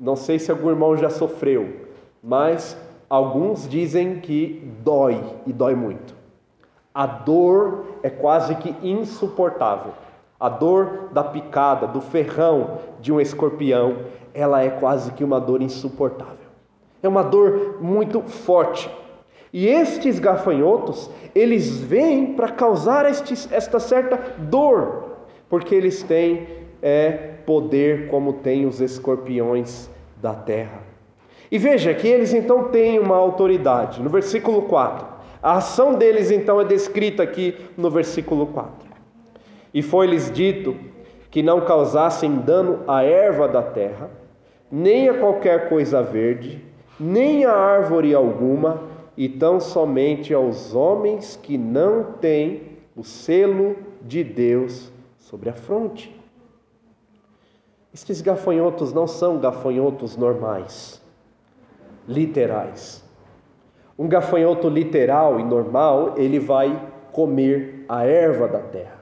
Não 0.00 0.16
sei 0.16 0.38
se 0.38 0.50
algum 0.50 0.70
irmão 0.70 0.96
já 0.96 1.10
sofreu, 1.10 1.86
mas 2.22 2.76
alguns 3.10 3.68
dizem 3.68 4.20
que 4.20 4.62
dói 4.82 5.22
e 5.46 5.52
dói 5.52 5.74
muito. 5.74 6.14
A 6.94 7.06
dor 7.06 7.84
é 8.02 8.08
quase 8.08 8.54
que 8.56 8.74
insuportável. 8.82 9.92
A 10.40 10.48
dor 10.48 11.10
da 11.12 11.22
picada, 11.22 11.86
do 11.86 12.00
ferrão 12.00 12.78
de 13.00 13.12
um 13.12 13.20
escorpião, 13.20 13.98
ela 14.34 14.62
é 14.62 14.70
quase 14.70 15.12
que 15.12 15.24
uma 15.24 15.40
dor 15.40 15.62
insuportável. 15.62 16.48
É 17.02 17.08
uma 17.08 17.22
dor 17.22 17.78
muito 17.80 18.20
forte. 18.22 18.90
E 19.52 19.66
estes 19.66 20.18
gafanhotos, 20.18 21.10
eles 21.34 21.78
vêm 21.78 22.34
para 22.34 22.48
causar 22.48 23.08
estes, 23.08 23.48
esta 23.50 23.78
certa 23.78 24.34
dor, 24.38 25.16
porque 25.48 25.74
eles 25.74 26.02
têm 26.02 26.46
é, 26.82 27.10
poder 27.46 28.08
como 28.08 28.34
têm 28.34 28.66
os 28.66 28.80
escorpiões 28.80 29.88
da 30.20 30.34
terra. 30.34 30.82
E 31.50 31.56
veja 31.56 31.94
que 31.94 32.06
eles 32.06 32.34
então 32.34 32.64
têm 32.64 32.98
uma 32.98 33.16
autoridade. 33.16 34.02
No 34.02 34.10
versículo 34.10 34.62
4, 34.62 35.06
a 35.42 35.56
ação 35.56 35.94
deles 35.94 36.30
então 36.30 36.60
é 36.60 36.64
descrita 36.64 37.22
aqui 37.22 37.56
no 37.76 37.90
versículo 37.90 38.48
4. 38.48 38.88
E 39.72 39.82
foi-lhes 39.82 40.30
dito 40.30 40.76
que 41.30 41.42
não 41.42 41.60
causassem 41.60 42.36
dano 42.36 42.84
à 42.86 43.02
erva 43.02 43.46
da 43.48 43.62
terra, 43.62 44.10
nem 44.70 45.08
a 45.08 45.18
qualquer 45.18 45.68
coisa 45.68 46.02
verde, 46.02 46.64
nem 46.98 47.44
a 47.44 47.52
árvore 47.52 48.14
alguma, 48.14 48.82
e 49.16 49.28
tão 49.28 49.58
somente 49.58 50.32
aos 50.32 50.74
homens 50.74 51.36
que 51.42 51.58
não 51.58 52.04
têm 52.04 52.78
o 52.96 53.02
selo 53.02 53.76
de 54.02 54.22
Deus 54.22 54.92
sobre 55.18 55.50
a 55.50 55.52
fronte. 55.52 56.14
Estes 57.92 58.20
gafanhotos 58.20 58.92
não 58.92 59.08
são 59.08 59.38
gafanhotos 59.38 60.16
normais, 60.16 61.02
literais. 62.06 63.02
Um 63.98 64.06
gafanhoto 64.06 64.68
literal 64.68 65.40
e 65.40 65.42
normal, 65.42 66.14
ele 66.16 66.38
vai 66.38 66.80
comer 67.10 67.84
a 67.88 68.04
erva 68.04 68.46
da 68.46 68.60
terra. 68.60 68.97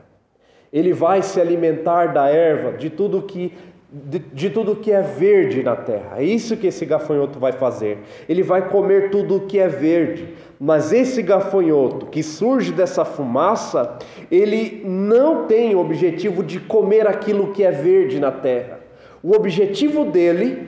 Ele 0.73 0.93
vai 0.93 1.23
se 1.23 1.41
alimentar 1.41 2.13
da 2.13 2.29
erva, 2.29 2.77
de 2.77 2.91
tudo 2.91 3.23
que 3.23 3.53
de, 3.89 4.19
de, 4.19 4.51
tudo 4.51 4.77
que 4.77 4.91
é 4.91 5.01
verde 5.01 5.63
na 5.63 5.77
terra. 5.77 6.17
É 6.19 6.25
isso 6.25 6.57
que 6.57 6.67
esse 6.67 6.85
gafanhoto 6.85 7.39
vai 7.39 7.53
fazer. 7.53 7.99
Ele 8.29 8.43
vai 8.43 8.69
comer 8.69 9.11
tudo 9.11 9.41
que 9.41 9.59
é 9.59 9.69
verde. 9.69 10.29
Mas 10.59 10.93
esse 10.93 11.23
gafanhoto 11.23 12.07
que 12.07 12.23
surge 12.23 12.73
dessa 12.73 13.05
fumaça, 13.05 13.99
ele 14.31 14.83
não 14.85 15.47
tem 15.47 15.75
o 15.75 15.79
objetivo 15.79 16.43
de 16.43 16.59
comer 16.59 17.07
aquilo 17.07 17.53
que 17.53 17.63
é 17.63 17.71
verde 17.71 18.19
na 18.19 18.33
terra. 18.33 18.81
O 19.23 19.35
objetivo 19.35 20.05
dele 20.05 20.67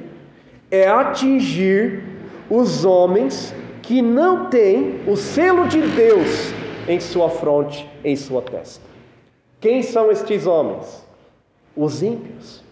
é 0.70 0.88
atingir 0.88 2.02
os 2.48 2.84
homens 2.84 3.54
que 3.82 4.00
não 4.00 4.46
tem 4.46 5.00
o 5.06 5.16
selo 5.16 5.66
de 5.66 5.80
Deus 5.80 6.52
em 6.86 7.00
sua 7.00 7.28
fronte, 7.28 7.88
em 8.04 8.16
sua 8.16 8.42
testa. 8.42 8.87
Quem 9.60 9.82
são 9.82 10.10
estes 10.10 10.46
homens? 10.46 11.06
Os 11.76 12.02
ímpios. 12.02 12.62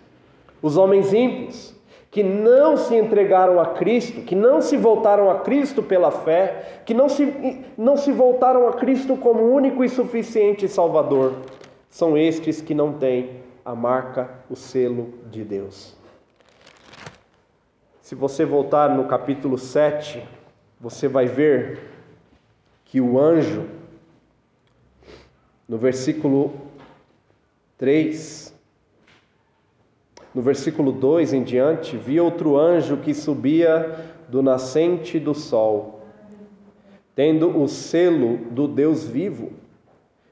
Os 0.62 0.76
homens 0.76 1.12
ímpios 1.12 1.74
que 2.10 2.22
não 2.22 2.78
se 2.78 2.96
entregaram 2.96 3.60
a 3.60 3.66
Cristo, 3.74 4.22
que 4.22 4.34
não 4.34 4.62
se 4.62 4.76
voltaram 4.76 5.30
a 5.30 5.40
Cristo 5.40 5.82
pela 5.82 6.10
fé, 6.10 6.80
que 6.86 6.94
não 6.94 7.10
se, 7.10 7.62
não 7.76 7.96
se 7.96 8.10
voltaram 8.10 8.66
a 8.68 8.72
Cristo 8.72 9.16
como 9.16 9.42
único 9.42 9.84
e 9.84 9.88
suficiente 9.88 10.66
Salvador, 10.66 11.34
são 11.90 12.16
estes 12.16 12.62
que 12.62 12.74
não 12.74 12.94
têm 12.94 13.42
a 13.62 13.74
marca, 13.74 14.30
o 14.48 14.56
selo 14.56 15.12
de 15.30 15.44
Deus. 15.44 15.94
Se 18.00 18.14
você 18.14 18.44
voltar 18.44 18.96
no 18.96 19.04
capítulo 19.04 19.58
7, 19.58 20.26
você 20.80 21.08
vai 21.08 21.26
ver 21.26 21.80
que 22.84 23.00
o 23.00 23.18
anjo, 23.18 23.66
no 25.68 25.76
versículo 25.76 26.65
3, 27.78 28.54
no 30.34 30.42
versículo 30.42 30.92
2 30.92 31.32
em 31.32 31.42
diante, 31.42 31.96
vi 31.96 32.18
outro 32.20 32.56
anjo 32.56 32.96
que 32.98 33.12
subia 33.12 34.14
do 34.28 34.42
nascente 34.42 35.18
do 35.18 35.34
sol, 35.34 36.00
tendo 37.14 37.58
o 37.58 37.68
selo 37.68 38.38
do 38.50 38.66
Deus 38.66 39.04
vivo, 39.04 39.50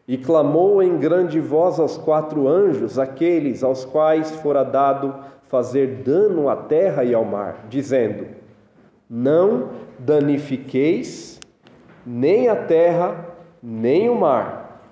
e 0.07 0.19
clamou 0.19 0.83
em 0.83 0.99
grande 0.99 1.41
voz 1.41 1.79
aos 1.79 1.97
quatro 1.97 2.47
anjos, 2.47 2.99
aqueles 2.99 3.63
aos 3.63 3.85
quais 3.85 4.31
fora 4.37 4.63
dado 4.63 5.15
fazer 5.49 6.03
dano 6.03 6.49
à 6.49 6.57
terra 6.57 7.05
e 7.05 7.15
ao 7.15 7.25
mar, 7.25 7.67
dizendo: 7.71 8.27
Não 9.09 9.71
danifiqueis 9.99 11.41
nem 12.05 12.49
a 12.49 12.57
terra, 12.57 13.27
nem 13.63 14.11
o 14.11 14.15
mar, 14.15 14.83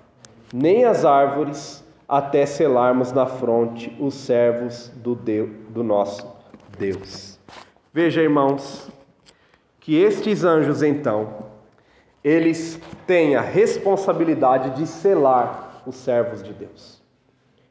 nem 0.51 0.85
as 0.85 1.05
árvores, 1.05 1.82
até 2.17 2.45
selarmos 2.45 3.11
na 3.11 3.25
fronte 3.25 3.91
os 3.99 4.13
servos 4.13 4.89
do, 4.97 5.15
Deus, 5.15 5.49
do 5.69 5.83
nosso 5.83 6.31
Deus. 6.77 7.39
Veja, 7.91 8.21
irmãos, 8.21 8.87
que 9.79 9.95
estes 9.95 10.43
anjos, 10.43 10.83
então, 10.83 11.47
eles 12.23 12.79
têm 13.07 13.35
a 13.35 13.41
responsabilidade 13.41 14.77
de 14.77 14.85
selar 14.85 15.81
os 15.87 15.95
servos 15.95 16.43
de 16.43 16.53
Deus. 16.53 17.01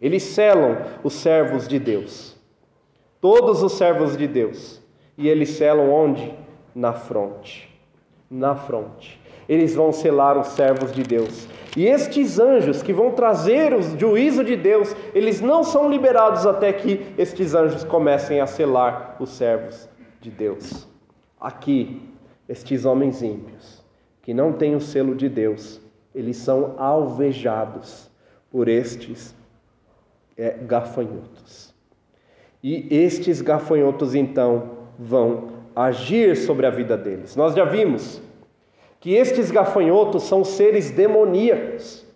Eles 0.00 0.24
selam 0.24 0.76
os 1.05 1.12
servos 1.12 1.68
de 1.68 1.78
Deus. 1.78 2.37
Todos 3.20 3.62
os 3.62 3.74
servos 3.74 4.16
de 4.16 4.26
Deus. 4.26 4.83
E 5.16 5.28
eles 5.28 5.50
selam 5.50 5.88
onde? 5.88 6.37
Na 6.74 6.92
fronte. 6.92 7.72
Na 8.28 8.57
fronte. 8.57 9.21
Eles 9.48 9.74
vão 9.74 9.92
selar 9.92 10.38
os 10.38 10.48
servos 10.48 10.92
de 10.92 11.02
Deus. 11.02 11.48
E 11.76 11.87
estes 11.87 12.38
anjos 12.38 12.83
que 12.83 12.92
vão 12.92 13.12
trazer 13.12 13.72
o 13.72 13.83
juízo 13.98 14.44
de 14.44 14.57
Deus, 14.57 14.94
eles 15.14 15.40
não 15.40 15.64
são 15.64 15.88
liberados 15.88 16.46
até 16.46 16.72
que 16.72 17.07
estes 17.16 17.55
anjos 17.55 17.83
comecem 17.85 18.40
a 18.40 18.46
selar 18.46 19.16
os 19.18 19.31
servos 19.31 19.88
de 20.20 20.31
Deus. 20.31 20.87
Aqui, 21.40 22.02
estes 22.48 22.85
homens 22.85 23.22
ímpios, 23.22 23.83
que 24.20 24.35
não 24.35 24.52
têm 24.52 24.76
o 24.76 24.81
selo 24.81 25.14
de 25.14 25.28
Deus, 25.28 25.81
eles 26.14 26.37
são 26.37 26.74
alvejados 26.78 28.11
por 28.50 28.68
estes 28.68 29.35
é, 30.37 30.50
gafanhotos. 30.50 31.74
E 32.62 32.87
estes 32.94 33.40
gafanhotos 33.40 34.14
então 34.14 34.70
vão 34.98 35.48
agir 35.74 36.37
sobre 36.37 36.66
a 36.66 36.70
vida 36.70 36.96
deles. 36.96 37.35
Nós 37.35 37.55
já 37.55 37.64
vimos 37.64 38.22
que 39.02 39.16
estes 39.16 39.50
gafanhotos 39.50 40.22
são 40.22 40.44
seres 40.44 40.92
demoníacos, 40.92 42.06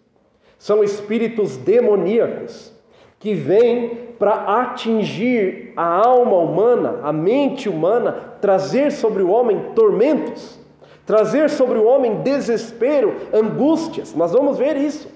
são 0.56 0.84
espíritos 0.84 1.56
demoníacos 1.56 2.72
que 3.18 3.34
vêm 3.34 4.12
para 4.20 4.62
atingir 4.62 5.72
a 5.76 5.84
alma 5.84 6.36
humana, 6.36 7.00
a 7.02 7.12
mente 7.12 7.68
humana, 7.68 8.36
trazer 8.40 8.92
sobre 8.92 9.20
o 9.20 9.30
homem 9.30 9.72
tormentos, 9.74 10.60
trazer 11.04 11.50
sobre 11.50 11.76
o 11.76 11.84
homem 11.84 12.22
desespero, 12.22 13.16
angústias. 13.32 14.14
Nós 14.14 14.30
vamos 14.30 14.56
ver 14.56 14.76
isso. 14.76 15.08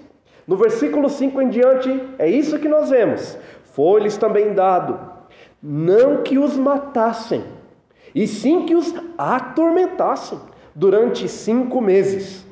No 0.48 0.56
versículo 0.56 1.09
5 1.09 1.40
em 1.40 1.50
diante, 1.50 2.02
é 2.18 2.28
isso 2.28 2.59
que 2.59 2.68
nós 2.68 2.90
vemos. 2.90 3.38
Foi-lhes 3.74 4.16
também 4.16 4.54
dado, 4.54 4.98
não 5.62 6.24
que 6.24 6.37
os 6.37 6.56
matassem, 6.56 7.44
e 8.12 8.26
sim 8.26 8.66
que 8.66 8.74
os 8.74 8.92
atormentassem 9.16 10.49
durante 10.74 11.28
cinco 11.28 11.80
meses. 11.80 12.46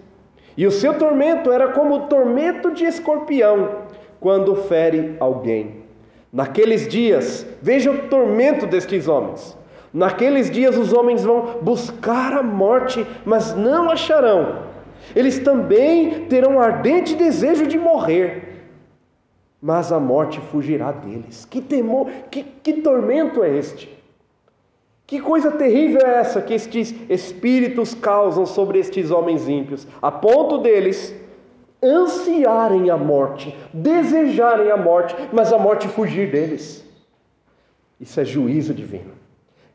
E 0.57 0.67
o 0.67 0.71
seu 0.71 0.95
tormento 0.95 1.53
era 1.53 1.69
como 1.69 1.95
o 1.95 2.01
tormento 2.07 2.73
de 2.73 2.85
escorpião 2.85 3.83
quando 4.21 4.57
fere 4.57 5.17
alguém. 5.21 5.85
Naqueles 6.33 6.89
dias, 6.89 7.47
veja 7.63 7.91
o 7.91 8.09
tormento 8.09 8.67
destes 8.67 9.09
homens. 9.09 9.57
Naqueles 9.93 10.51
dias 10.51 10.77
os 10.77 10.93
homens 10.93 11.25
vão 11.25 11.59
buscar 11.63 12.35
a 12.35 12.43
morte, 12.43 13.07
mas 13.25 13.55
não 13.55 13.91
acharão. 13.91 14.67
Eles 15.17 15.39
também 15.39 16.27
terão 16.27 16.61
ardente 16.61 17.15
desejo 17.15 17.67
de 17.67 17.79
morrer, 17.79 18.67
mas 19.61 19.91
a 19.91 19.99
morte 19.99 20.41
fugirá 20.53 20.93
deles. 20.93 21.45
Que 21.47 21.61
temor, 21.61 22.11
que, 22.31 22.43
que 22.43 22.75
tormento 22.75 23.43
é 23.43 23.57
este? 23.57 23.98
Que 25.09 25.19
coisa 25.19 25.51
terrível 25.51 26.03
é 26.05 26.17
essa 26.17 26.43
que 26.43 26.53
estes 26.53 26.95
espíritos 27.09 27.95
causam 27.95 28.45
sobre 28.45 28.79
estes 28.79 29.11
homens 29.11 29.49
ímpios, 29.49 29.89
a 30.03 30.13
ponto 30.13 30.59
deles 30.59 31.15
ansiarem 31.83 32.91
a 32.91 32.97
morte, 32.99 33.57
desejarem 33.73 34.71
a 34.71 34.77
morte, 34.77 35.17
mas 35.33 35.51
a 35.51 35.59
morte 35.59 35.89
fugir 35.89 36.31
deles. 36.31 36.85
Isso 37.99 38.21
é 38.21 38.25
juízo 38.27 38.75
divino. 38.75 39.13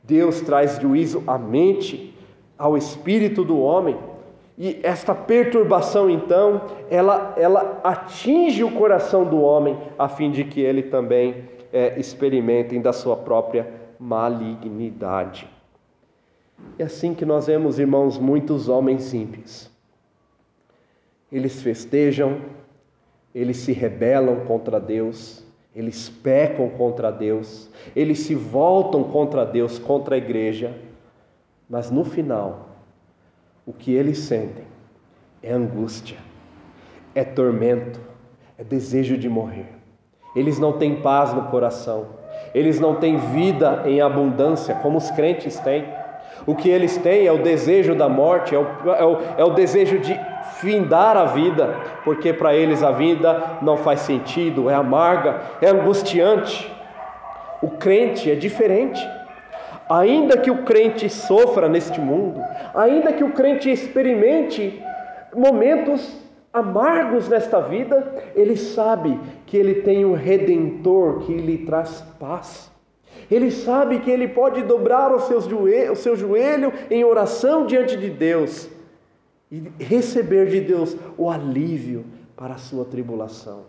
Deus 0.03 0.39
traz 0.41 0.79
juízo 0.79 1.23
à 1.25 1.35
mente, 1.35 2.15
ao 2.55 2.77
espírito 2.77 3.43
do 3.43 3.59
homem, 3.59 3.97
e 4.55 4.79
esta 4.83 5.15
perturbação, 5.15 6.11
então, 6.11 6.61
ela, 6.91 7.33
ela 7.37 7.81
atinge 7.83 8.63
o 8.63 8.69
coração 8.69 9.25
do 9.25 9.41
homem, 9.41 9.75
a 9.97 10.07
fim 10.07 10.29
de 10.29 10.43
que 10.43 10.61
ele 10.61 10.83
também 10.83 11.49
é, 11.73 11.99
experimentem 11.99 12.79
da 12.79 12.93
sua 12.93 13.17
própria 13.17 13.81
malignidade. 14.03 15.49
É 16.77 16.83
assim 16.83 17.13
que 17.13 17.25
nós 17.25 17.47
vemos, 17.47 17.79
irmãos, 17.79 18.17
muitos 18.17 18.67
homens 18.67 19.13
ímpios. 19.13 19.71
Eles 21.31 21.61
festejam, 21.61 22.41
eles 23.33 23.57
se 23.57 23.71
rebelam 23.71 24.45
contra 24.45 24.77
Deus, 24.79 25.43
eles 25.73 26.09
pecam 26.09 26.69
contra 26.69 27.11
Deus, 27.11 27.69
eles 27.95 28.19
se 28.19 28.35
voltam 28.35 29.05
contra 29.05 29.45
Deus, 29.45 29.79
contra 29.79 30.15
a 30.15 30.17
igreja, 30.17 30.77
mas 31.69 31.89
no 31.89 32.03
final, 32.03 32.69
o 33.65 33.71
que 33.71 33.93
eles 33.93 34.19
sentem 34.19 34.65
é 35.41 35.53
angústia, 35.53 36.17
é 37.15 37.23
tormento, 37.23 38.01
é 38.57 38.63
desejo 38.65 39.17
de 39.17 39.29
morrer. 39.29 39.69
Eles 40.35 40.59
não 40.59 40.77
têm 40.77 41.01
paz 41.01 41.33
no 41.33 41.49
coração 41.49 42.22
eles 42.53 42.79
não 42.79 42.95
têm 42.95 43.17
vida 43.17 43.83
em 43.85 44.01
abundância 44.01 44.75
como 44.75 44.97
os 44.97 45.09
crentes 45.11 45.59
têm. 45.59 45.85
O 46.45 46.55
que 46.55 46.69
eles 46.69 46.97
têm 46.97 47.25
é 47.25 47.31
o 47.31 47.41
desejo 47.41 47.95
da 47.95 48.09
morte, 48.09 48.53
é 48.53 48.59
o, 48.59 48.67
é 48.85 49.05
o, 49.05 49.17
é 49.37 49.43
o 49.43 49.51
desejo 49.51 49.99
de 49.99 50.19
findar 50.59 51.17
a 51.17 51.25
vida, 51.25 51.75
porque 52.03 52.31
para 52.33 52.53
eles 52.53 52.83
a 52.83 52.91
vida 52.91 53.57
não 53.61 53.77
faz 53.77 54.01
sentido, 54.01 54.69
é 54.69 54.73
amarga, 54.73 55.41
é 55.61 55.69
angustiante. 55.69 56.71
O 57.61 57.69
crente 57.69 58.29
é 58.29 58.35
diferente. 58.35 59.01
Ainda 59.89 60.37
que 60.37 60.51
o 60.51 60.63
crente 60.63 61.09
sofra 61.09 61.67
neste 61.67 61.99
mundo, 61.99 62.41
ainda 62.73 63.13
que 63.13 63.23
o 63.23 63.31
crente 63.31 63.69
experimente 63.69 64.81
momentos 65.35 66.17
amargos 66.51 67.27
nesta 67.27 67.59
vida, 67.61 68.05
ele 68.35 68.55
sabe 68.55 69.19
que 69.53 69.57
ele 69.57 69.83
tem 69.83 70.03
um 70.03 70.15
redentor 70.15 71.19
que 71.19 71.31
lhe 71.31 71.59
traz 71.59 72.01
paz. 72.19 72.71
Ele 73.29 73.51
sabe 73.51 73.99
que 73.99 74.09
ele 74.09 74.27
pode 74.27 74.63
dobrar 74.63 75.13
o 75.13 75.19
seu, 75.19 75.39
joelho, 75.41 75.91
o 75.91 75.95
seu 75.95 76.15
joelho 76.15 76.73
em 76.89 77.03
oração 77.03 77.67
diante 77.67 77.95
de 77.95 78.09
Deus 78.09 78.67
e 79.51 79.61
receber 79.77 80.47
de 80.47 80.59
Deus 80.59 80.97
o 81.15 81.29
alívio 81.29 82.03
para 82.35 82.55
a 82.55 82.57
sua 82.57 82.83
tribulação. 82.83 83.65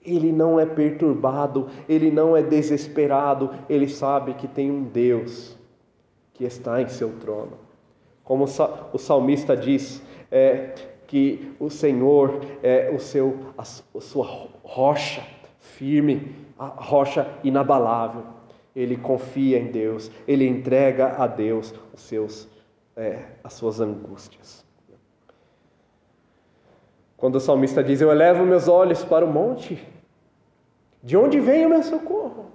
Ele 0.00 0.30
não 0.30 0.60
é 0.60 0.64
perturbado, 0.64 1.66
ele 1.88 2.12
não 2.12 2.36
é 2.36 2.42
desesperado, 2.42 3.50
ele 3.68 3.88
sabe 3.88 4.32
que 4.34 4.46
tem 4.46 4.70
um 4.70 4.84
Deus 4.84 5.58
que 6.34 6.44
está 6.44 6.80
em 6.80 6.86
seu 6.86 7.10
trono. 7.18 7.58
Como 8.22 8.44
o 8.92 8.98
salmista 8.98 9.56
diz, 9.56 10.00
é, 10.30 10.72
que 11.06 11.54
o 11.58 11.70
Senhor 11.70 12.40
é 12.62 12.90
o 12.90 12.98
seu, 12.98 13.38
a, 13.56 13.64
sua 13.64 14.48
rocha 14.62 15.22
firme, 15.60 16.34
a 16.58 16.66
rocha 16.66 17.28
inabalável. 17.44 18.22
Ele 18.74 18.96
confia 18.96 19.58
em 19.58 19.66
Deus, 19.66 20.10
ele 20.28 20.46
entrega 20.46 21.14
a 21.16 21.26
Deus 21.26 21.74
os 21.94 22.00
seus, 22.02 22.48
é, 22.96 23.22
as 23.42 23.54
suas 23.54 23.80
angústias. 23.80 24.64
Quando 27.16 27.36
o 27.36 27.40
salmista 27.40 27.82
diz: 27.82 28.00
Eu 28.00 28.10
elevo 28.10 28.44
meus 28.44 28.68
olhos 28.68 29.02
para 29.04 29.24
o 29.24 29.32
monte, 29.32 29.82
de 31.02 31.16
onde 31.16 31.40
vem 31.40 31.64
o 31.64 31.70
meu 31.70 31.82
socorro? 31.82 32.46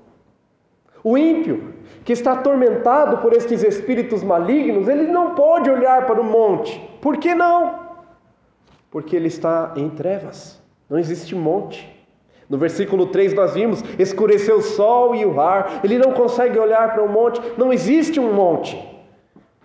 O 1.04 1.18
ímpio, 1.18 1.74
que 2.06 2.14
está 2.14 2.34
atormentado 2.34 3.18
por 3.18 3.34
estes 3.34 3.64
espíritos 3.64 4.24
malignos, 4.24 4.88
ele 4.88 5.08
não 5.08 5.34
pode 5.34 5.70
olhar 5.70 6.06
para 6.06 6.22
o 6.22 6.24
monte. 6.24 6.80
Por 7.02 7.18
que 7.18 7.34
não? 7.34 7.81
Porque 8.92 9.16
ele 9.16 9.28
está 9.28 9.74
em 9.78 9.90
trevas, 9.90 10.62
não 10.90 11.00
existe 11.00 11.34
monte. 11.34 11.90
No 12.50 12.58
versículo 12.58 13.08
3 13.08 13.34
nós 13.34 13.54
vimos: 13.54 13.82
escureceu 13.98 14.58
o 14.58 14.62
sol 14.62 15.16
e 15.16 15.26
o 15.26 15.40
ar, 15.40 15.80
ele 15.84 15.98
não 15.98 16.12
consegue 16.12 16.60
olhar 16.60 16.94
para 16.94 17.02
o 17.02 17.10
monte, 17.10 17.42
não 17.58 17.72
existe 17.72 18.20
um 18.20 18.34
monte. 18.34 18.78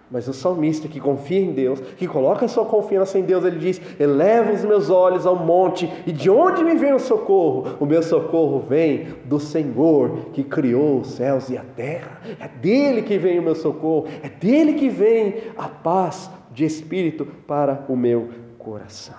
Mas 0.09 0.29
o 0.29 0.33
salmista 0.33 0.87
que 0.87 1.01
confia 1.01 1.41
em 1.41 1.53
Deus, 1.53 1.81
que 1.81 2.07
coloca 2.07 2.45
a 2.45 2.49
sua 2.49 2.65
confiança 2.65 3.19
em 3.19 3.23
Deus, 3.23 3.45
ele 3.45 3.59
diz: 3.59 3.81
Eleva 3.99 4.53
os 4.53 4.65
meus 4.65 4.89
olhos 4.89 5.27
ao 5.27 5.35
monte, 5.35 5.93
e 6.07 6.13
de 6.13 6.31
onde 6.31 6.63
me 6.63 6.77
vem 6.77 6.95
o 6.95 7.01
socorro? 7.01 7.77
O 7.81 7.85
meu 7.85 8.05
socorro 8.05 8.61
vem 8.61 9.09
do 9.25 9.41
Senhor 9.41 10.29
que 10.33 10.45
criou 10.45 11.01
os 11.01 11.09
céus 11.09 11.51
e 11.51 11.59
a 11.59 11.65
terra. 11.75 12.21
É 12.39 12.47
dele 12.47 13.03
que 13.03 13.19
vem 13.19 13.41
o 13.41 13.43
meu 13.43 13.57
socorro, 13.57 14.07
é 14.23 14.29
dele 14.29 14.75
que 14.75 14.89
vem 14.89 15.39
a 15.59 15.69
paz 15.69 16.31
de 16.53 16.65
espírito 16.65 17.27
para 17.45 17.85
o 17.89 17.97
meu 17.97 18.46
coração. 18.67 19.15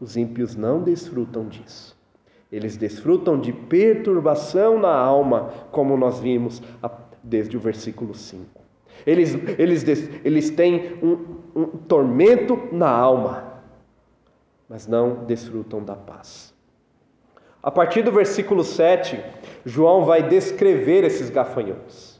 Os 0.00 0.16
ímpios 0.16 0.56
não 0.56 0.82
desfrutam 0.82 1.46
disso. 1.46 1.94
Eles 2.50 2.78
desfrutam 2.78 3.38
de 3.38 3.52
perturbação 3.52 4.78
na 4.78 4.94
alma, 4.94 5.52
como 5.70 5.98
nós 5.98 6.18
vimos 6.18 6.62
desde 7.22 7.58
o 7.58 7.60
versículo 7.60 8.14
5. 8.14 8.42
Eles, 9.06 9.34
eles, 9.58 9.84
eles 10.24 10.50
têm 10.50 10.98
um, 11.02 11.40
um 11.54 11.66
tormento 11.66 12.58
na 12.72 12.88
alma, 12.88 13.60
mas 14.66 14.86
não 14.86 15.26
desfrutam 15.26 15.84
da 15.84 15.94
paz. 15.94 16.54
A 17.62 17.70
partir 17.70 18.02
do 18.02 18.12
versículo 18.12 18.64
7, 18.64 19.22
João 19.66 20.06
vai 20.06 20.26
descrever 20.26 21.04
esses 21.04 21.28
gafanhotos. 21.28 22.18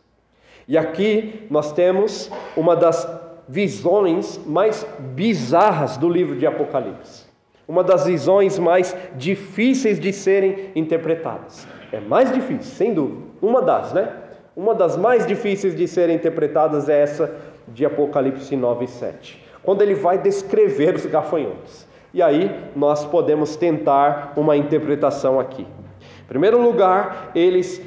E 0.69 0.77
aqui 0.77 1.47
nós 1.51 1.73
temos 1.73 2.31
uma 2.57 2.75
das 2.77 3.24
visões 3.49 4.41
mais 4.47 4.87
bizarras 5.15 5.97
do 5.97 6.09
livro 6.09 6.37
de 6.37 6.47
Apocalipse. 6.47 7.25
Uma 7.67 7.83
das 7.83 8.07
visões 8.07 8.59
mais 8.59 8.95
difíceis 9.17 9.99
de 9.99 10.13
serem 10.13 10.71
interpretadas. 10.77 11.67
É 11.93 12.01
mais 12.01 12.33
difícil, 12.33 12.75
sem 12.75 12.93
dúvida. 12.93 13.23
Uma 13.41 13.63
das, 13.63 13.93
né? 13.93 14.13
Uma 14.57 14.75
das 14.75 14.97
mais 14.97 15.27
difíceis 15.27 15.75
de 15.75 15.89
serem 15.89 16.17
interpretadas 16.17 16.89
é 16.89 17.01
essa 17.01 17.35
de 17.69 17.85
Apocalipse 17.85 18.55
9 18.55 18.85
e 18.85 18.89
7, 18.89 19.43
quando 19.63 19.83
ele 19.83 19.95
vai 19.95 20.19
descrever 20.19 20.95
os 20.95 21.07
gafanhotos. 21.07 21.87
E 22.13 22.23
aí 22.23 22.55
nós 22.77 23.05
podemos 23.05 23.57
tentar 23.57 24.33
uma 24.37 24.57
interpretação 24.57 25.41
aqui. 25.41 25.63
Em 25.63 26.27
primeiro 26.29 26.63
lugar, 26.63 27.33
eles 27.35 27.83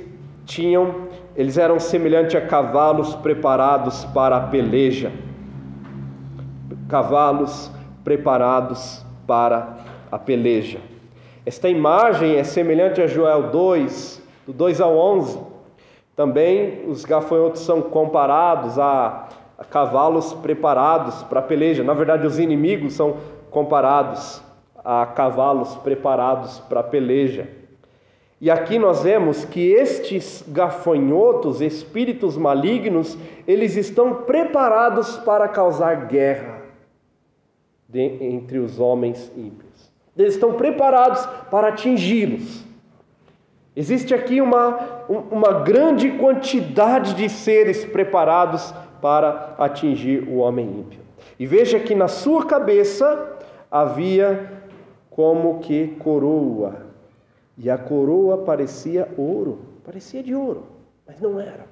tinham, 0.46 1.08
eles 1.36 1.58
eram 1.58 1.80
semelhantes 1.80 2.36
a 2.36 2.42
cavalos 2.42 3.16
preparados 3.16 4.04
para 4.06 4.38
a 4.38 4.42
peleja. 4.42 5.12
Cavalos 6.90 7.70
preparados 8.04 9.06
para 9.28 9.78
a 10.10 10.18
peleja. 10.18 10.80
Esta 11.46 11.68
imagem 11.68 12.36
é 12.36 12.44
semelhante 12.44 13.02
a 13.02 13.08
Joel 13.08 13.52
2, 13.52 14.22
do 14.46 14.54
2 14.54 14.80
ao 14.80 14.96
11, 14.96 15.40
também 16.16 16.84
os 16.88 17.06
gafanhotos 17.06 17.62
são 17.62 17.82
comparados 17.82 18.80
a, 18.80 19.30
a 19.58 19.64
cavalos 19.64 20.34
preparados 20.34 21.24
para 21.24 21.42
a 21.42 21.44
peleja. 21.44 21.84
Na 21.84 21.94
verdade, 21.94 22.26
os 22.26 22.40
inimigos 22.40 22.94
são 22.94 23.18
comparados 23.52 24.42
a 24.84 25.06
cavalos 25.06 25.76
preparados 25.76 26.60
para 26.70 26.80
a 26.80 26.84
peleja. 26.84 27.50
E 28.40 28.50
aqui 28.50 28.80
nós 28.80 29.04
vemos 29.04 29.46
que 29.46 29.72
estes 29.72 30.44
gafanhotos, 30.48 31.60
espíritos 31.60 32.38
malignos, 32.38 33.18
eles 33.48 33.76
estão 33.76 34.14
preparados 34.24 35.18
para 35.18 35.48
causar 35.48 36.08
guerra 36.08 36.67
de, 37.88 38.00
entre 38.00 38.60
os 38.60 38.80
homens 38.80 39.32
ímpios. 39.36 39.92
Eles 40.18 40.34
estão 40.34 40.54
preparados 40.54 41.26
para 41.50 41.70
atingi-los. 41.70 42.66
Existe 43.76 44.14
aqui 44.14 44.42
uma, 44.42 45.06
uma 45.08 45.60
grande 45.60 46.12
quantidade 46.18 47.14
de 47.14 47.30
seres 47.30 47.86
preparados 47.86 48.74
para 49.00 49.54
atingir 49.60 50.28
o 50.28 50.38
homem 50.38 50.80
ímpio. 50.80 51.00
E 51.40 51.46
veja 51.46 51.80
que 51.80 51.94
na 51.94 52.08
sua 52.08 52.46
cabeça 52.48 53.38
havia 53.70 54.52
como 55.12 55.60
que 55.60 55.90
coroa. 56.00 56.88
E 57.56 57.70
a 57.70 57.78
coroa 57.78 58.40
parecia 58.40 59.08
ouro, 59.16 59.60
parecia 59.84 60.24
de 60.24 60.34
ouro, 60.34 60.64
mas 61.06 61.20
não 61.20 61.40
era. 61.40 61.66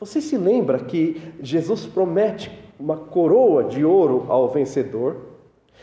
Você 0.00 0.20
se 0.20 0.36
lembra 0.36 0.80
que 0.80 1.32
Jesus 1.40 1.86
promete 1.86 2.50
uma 2.78 2.96
coroa 2.96 3.64
de 3.64 3.84
ouro 3.84 4.26
ao 4.28 4.48
vencedor? 4.48 5.16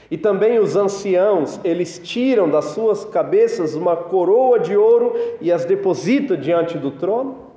E 0.10 0.18
também 0.18 0.60
os 0.60 0.76
anciãos, 0.76 1.60
eles 1.64 2.00
tiram 2.00 2.50
das 2.50 2.66
suas 2.66 3.06
cabeças 3.06 3.76
uma 3.76 3.96
coroa 3.96 4.60
de 4.60 4.76
ouro 4.76 5.14
e 5.40 5.52
as 5.52 5.64
depositam 5.64 6.36
diante 6.36 6.78
do 6.78 6.92
trono. 6.92 7.52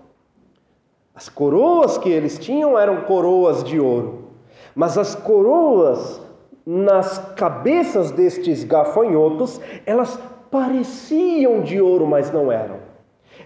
As 1.14 1.28
coroas 1.28 1.98
que 1.98 2.08
eles 2.08 2.38
tinham 2.38 2.78
eram 2.78 3.02
coroas 3.02 3.62
de 3.64 3.80
ouro, 3.80 4.30
mas 4.74 4.96
as 4.98 5.14
coroas 5.14 6.20
nas 6.66 7.18
cabeças 7.34 8.10
destes 8.10 8.64
gafanhotos, 8.64 9.60
elas 9.84 10.18
pareciam 10.50 11.60
de 11.60 11.80
ouro, 11.80 12.06
mas 12.06 12.32
não 12.32 12.50
eram. 12.50 12.76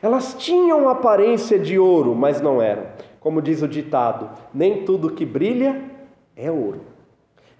Elas 0.00 0.34
tinham 0.34 0.88
aparência 0.88 1.58
de 1.58 1.78
ouro, 1.78 2.14
mas 2.14 2.40
não 2.40 2.62
eram. 2.62 2.84
Como 3.20 3.42
diz 3.42 3.62
o 3.62 3.68
ditado: 3.68 4.30
nem 4.52 4.84
tudo 4.84 5.10
que 5.10 5.24
brilha 5.24 5.82
é 6.36 6.50
ouro. 6.50 6.80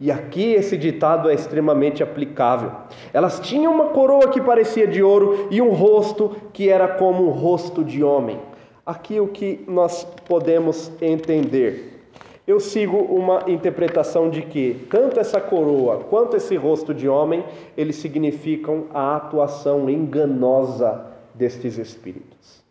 E 0.00 0.12
aqui 0.12 0.52
esse 0.52 0.76
ditado 0.76 1.28
é 1.28 1.34
extremamente 1.34 2.02
aplicável. 2.02 2.70
Elas 3.12 3.40
tinham 3.40 3.72
uma 3.72 3.86
coroa 3.86 4.28
que 4.28 4.40
parecia 4.40 4.86
de 4.86 5.02
ouro 5.02 5.48
e 5.50 5.60
um 5.60 5.70
rosto 5.70 6.36
que 6.52 6.68
era 6.68 6.86
como 6.86 7.26
um 7.26 7.30
rosto 7.30 7.82
de 7.82 8.04
homem. 8.04 8.38
Aqui 8.86 9.18
o 9.18 9.26
que 9.26 9.64
nós 9.66 10.04
podemos 10.26 10.92
entender. 11.02 11.98
Eu 12.46 12.60
sigo 12.60 12.96
uma 12.96 13.44
interpretação 13.48 14.30
de 14.30 14.40
que 14.40 14.86
tanto 14.88 15.20
essa 15.20 15.40
coroa 15.40 15.98
quanto 16.04 16.36
esse 16.36 16.56
rosto 16.56 16.94
de 16.94 17.06
homem, 17.06 17.44
eles 17.76 17.96
significam 17.96 18.86
a 18.94 19.16
atuação 19.16 19.90
enganosa 19.90 21.04
destes 21.34 21.76
espíritos. 21.76 22.62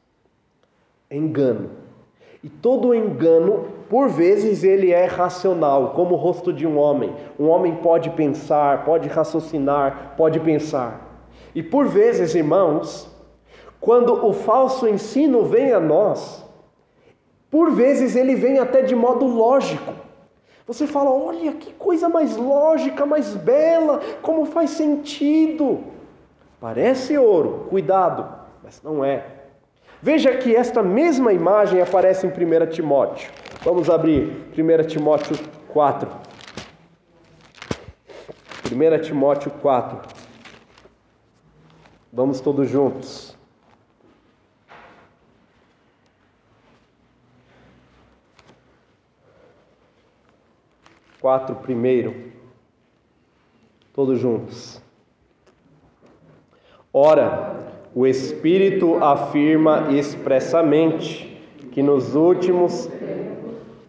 Engano. 1.12 1.87
E 2.44 2.50
todo 2.50 2.94
engano 2.94 3.66
por 3.90 4.10
vezes 4.10 4.64
ele 4.64 4.92
é 4.92 5.06
racional, 5.06 5.92
como 5.92 6.16
o 6.16 6.18
rosto 6.18 6.52
de 6.52 6.68
um 6.68 6.78
homem. 6.78 7.14
Um 7.40 7.48
homem 7.48 7.76
pode 7.76 8.10
pensar, 8.12 8.84
pode 8.84 9.08
raciocinar, 9.08 10.14
pode 10.18 10.40
pensar. 10.40 11.08
E 11.56 11.64
por 11.64 11.88
vezes, 11.88 12.36
irmãos, 12.36 13.10
quando 13.80 14.26
o 14.26 14.34
falso 14.34 14.88
ensino 14.88 15.46
vem 15.46 15.72
a 15.72 15.80
nós, 15.80 16.44
por 17.50 17.72
vezes 17.72 18.16
ele 18.16 18.36
vem 18.36 18.60
até 18.60 18.82
de 18.82 18.94
modo 18.94 19.26
lógico. 19.26 19.94
Você 20.66 20.86
fala: 20.86 21.10
olha 21.10 21.54
que 21.54 21.72
coisa 21.74 22.10
mais 22.10 22.36
lógica, 22.36 23.06
mais 23.06 23.34
bela, 23.36 24.02
como 24.22 24.46
faz 24.46 24.72
sentido. 24.72 25.80
Parece 26.60 27.18
ouro, 27.18 27.68
cuidado, 27.70 28.28
mas 28.62 28.82
não 28.84 29.06
é. 29.06 29.37
Veja 30.02 30.38
que 30.38 30.56
esta 30.56 30.84
mesma 30.84 31.34
imagem 31.34 31.82
aparece 31.82 32.28
em 32.28 32.30
1 32.30 32.70
Timóteo. 32.70 33.32
Vamos 33.64 33.90
abrir 33.90 34.52
1 34.56 34.88
Timóteo 34.88 35.36
4. 35.70 36.10
1 38.72 39.02
Timóteo 39.02 39.52
4. 39.60 40.02
Vamos 42.14 42.40
todos 42.42 42.70
juntos. 42.70 43.36
Quatro 51.20 51.56
primeiro. 51.56 52.32
Todos 53.94 54.22
juntos. 54.22 54.80
Ora, 56.94 57.77
o 57.98 58.06
Espírito 58.06 59.04
afirma 59.04 59.88
expressamente 59.90 61.36
que 61.72 61.82
nos 61.82 62.14
últimos 62.14 62.88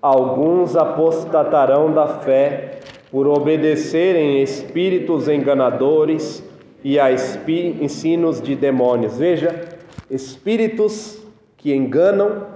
alguns 0.01 0.75
apostatarão 0.75 1.93
da 1.93 2.07
fé 2.21 2.81
por 3.11 3.27
obedecerem 3.27 4.43
espíritos 4.43 5.29
enganadores 5.29 6.43
e 6.83 6.99
a 6.99 7.13
ensinos 7.13 8.41
de 8.41 8.57
demônios. 8.57 9.19
Veja, 9.19 9.77
espíritos 10.11 11.23
que 11.59 11.75
enganam 11.75 12.47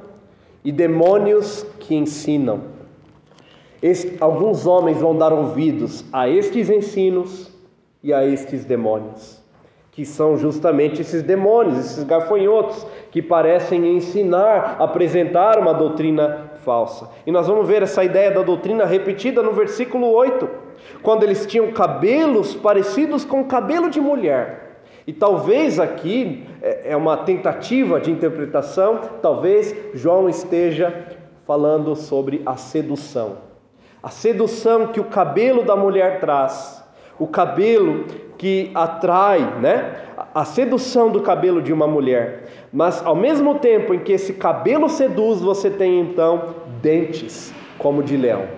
e 0.65 0.73
demônios 0.73 1.67
que 1.81 1.95
ensinam. 1.95 2.63
alguns 4.21 4.67
homens 4.67 4.97
vão 4.97 5.15
dar 5.15 5.35
ouvidos 5.35 6.03
a 6.11 6.31
estes 6.31 6.71
ensinos 6.71 7.53
e 8.03 8.11
a 8.11 8.25
estes 8.25 8.65
demônios 8.65 9.42
que 9.93 10.07
são 10.07 10.39
justamente 10.39 11.03
esses 11.03 11.23
demônios, 11.23 11.79
esses 11.79 12.05
gafanhotos, 12.05 12.87
que 13.11 13.21
parecem 13.21 13.95
ensinar, 13.95 14.77
apresentar 14.79 15.59
uma 15.59 15.75
doutrina 15.75 16.51
falsa. 16.65 17.11
E 17.27 17.31
nós 17.31 17.47
vamos 17.47 17.69
ver 17.69 17.83
essa 17.83 18.03
ideia 18.03 18.31
da 18.31 18.41
doutrina 18.41 18.87
repetida 18.87 19.43
no 19.43 19.53
versículo 19.53 20.09
8, 20.11 20.49
quando 21.03 21.25
eles 21.25 21.45
tinham 21.45 21.71
cabelos 21.73 22.55
parecidos 22.55 23.23
com 23.23 23.45
cabelo 23.45 23.91
de 23.91 24.01
mulher. 24.01 24.81
E 25.07 25.13
talvez 25.13 25.79
aqui 25.79 26.47
é, 26.63 26.93
é 26.93 26.97
uma 26.97 27.19
tentativa 27.19 28.01
de 28.01 28.11
interpretação, 28.11 28.99
talvez 29.21 29.77
João 29.93 30.27
esteja 30.27 31.07
falando 31.47 31.95
sobre 31.95 32.41
a 32.47 32.57
sedução. 32.57 33.37
A 34.03 34.09
sedução 34.09 34.87
que 34.87 35.01
o 35.01 35.05
cabelo 35.05 35.65
da 35.65 35.77
mulher 35.77 36.19
traz, 36.19 36.83
o 37.19 37.27
cabelo 37.27 38.07
que 38.43 38.73
atrai, 38.75 39.39
né? 39.61 40.01
A 40.35 40.45
sedução 40.45 41.13
do 41.13 41.23
cabelo 41.23 41.63
de 41.63 41.73
uma 41.73 41.87
mulher. 41.87 42.49
Mas 42.73 43.01
ao 43.07 43.15
mesmo 43.15 43.61
tempo 43.61 43.95
em 43.95 44.01
que 44.01 44.11
esse 44.11 44.33
cabelo 44.33 44.89
seduz, 44.89 45.41
você 45.41 45.71
tem 45.71 46.01
então 46.01 46.57
dentes 46.83 47.55
como 47.79 48.03
de 48.03 48.17
leão. 48.17 48.49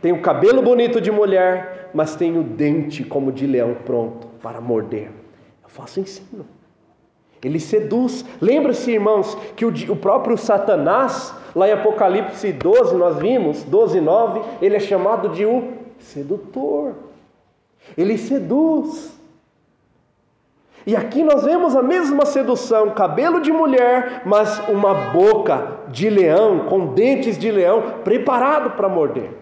Tem 0.00 0.12
o 0.12 0.22
cabelo 0.22 0.62
bonito 0.62 0.98
de 0.98 1.10
mulher, 1.10 1.90
mas 1.92 2.16
tem 2.16 2.38
o 2.38 2.42
dente 2.42 3.04
como 3.04 3.30
de 3.30 3.46
leão 3.46 3.76
pronto 3.84 4.28
para 4.42 4.62
morder. 4.62 5.10
Eu 5.62 5.68
faço 5.68 6.00
ensino. 6.00 6.46
Ele 7.44 7.60
seduz. 7.60 8.24
Lembra-se, 8.40 8.92
irmãos, 8.92 9.36
que 9.54 9.66
o, 9.66 9.96
próprio 9.96 10.38
Satanás, 10.38 11.34
lá 11.54 11.68
em 11.68 11.72
Apocalipse 11.72 12.50
12, 12.50 12.96
nós 12.96 13.18
vimos, 13.18 13.62
12, 13.64 14.00
9, 14.00 14.40
ele 14.62 14.76
é 14.76 14.80
chamado 14.80 15.28
de 15.28 15.44
o 15.44 15.74
sedutor. 15.98 16.94
Ele 17.94 18.16
seduz. 18.16 19.17
E 20.88 20.96
aqui 20.96 21.22
nós 21.22 21.44
vemos 21.44 21.76
a 21.76 21.82
mesma 21.82 22.24
sedução: 22.24 22.92
cabelo 22.92 23.42
de 23.42 23.52
mulher, 23.52 24.22
mas 24.24 24.58
uma 24.70 24.94
boca 25.12 25.80
de 25.88 26.08
leão, 26.08 26.60
com 26.60 26.94
dentes 26.94 27.36
de 27.36 27.50
leão, 27.50 27.82
preparado 28.02 28.70
para 28.70 28.88
morder 28.88 29.36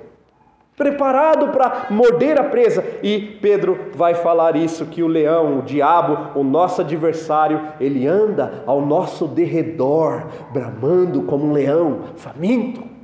preparado 0.76 1.48
para 1.52 1.86
morder 1.88 2.38
a 2.38 2.44
presa. 2.44 2.84
E 3.02 3.38
Pedro 3.40 3.92
vai 3.94 4.12
falar 4.12 4.56
isso 4.56 4.84
que 4.84 5.02
o 5.02 5.06
leão, 5.06 5.60
o 5.60 5.62
diabo, 5.62 6.38
o 6.38 6.44
nosso 6.44 6.82
adversário, 6.82 7.62
ele 7.80 8.06
anda 8.06 8.62
ao 8.66 8.82
nosso 8.82 9.26
derredor, 9.26 10.26
bramando 10.52 11.22
como 11.22 11.46
um 11.46 11.52
leão 11.52 12.00
faminto. 12.16 12.95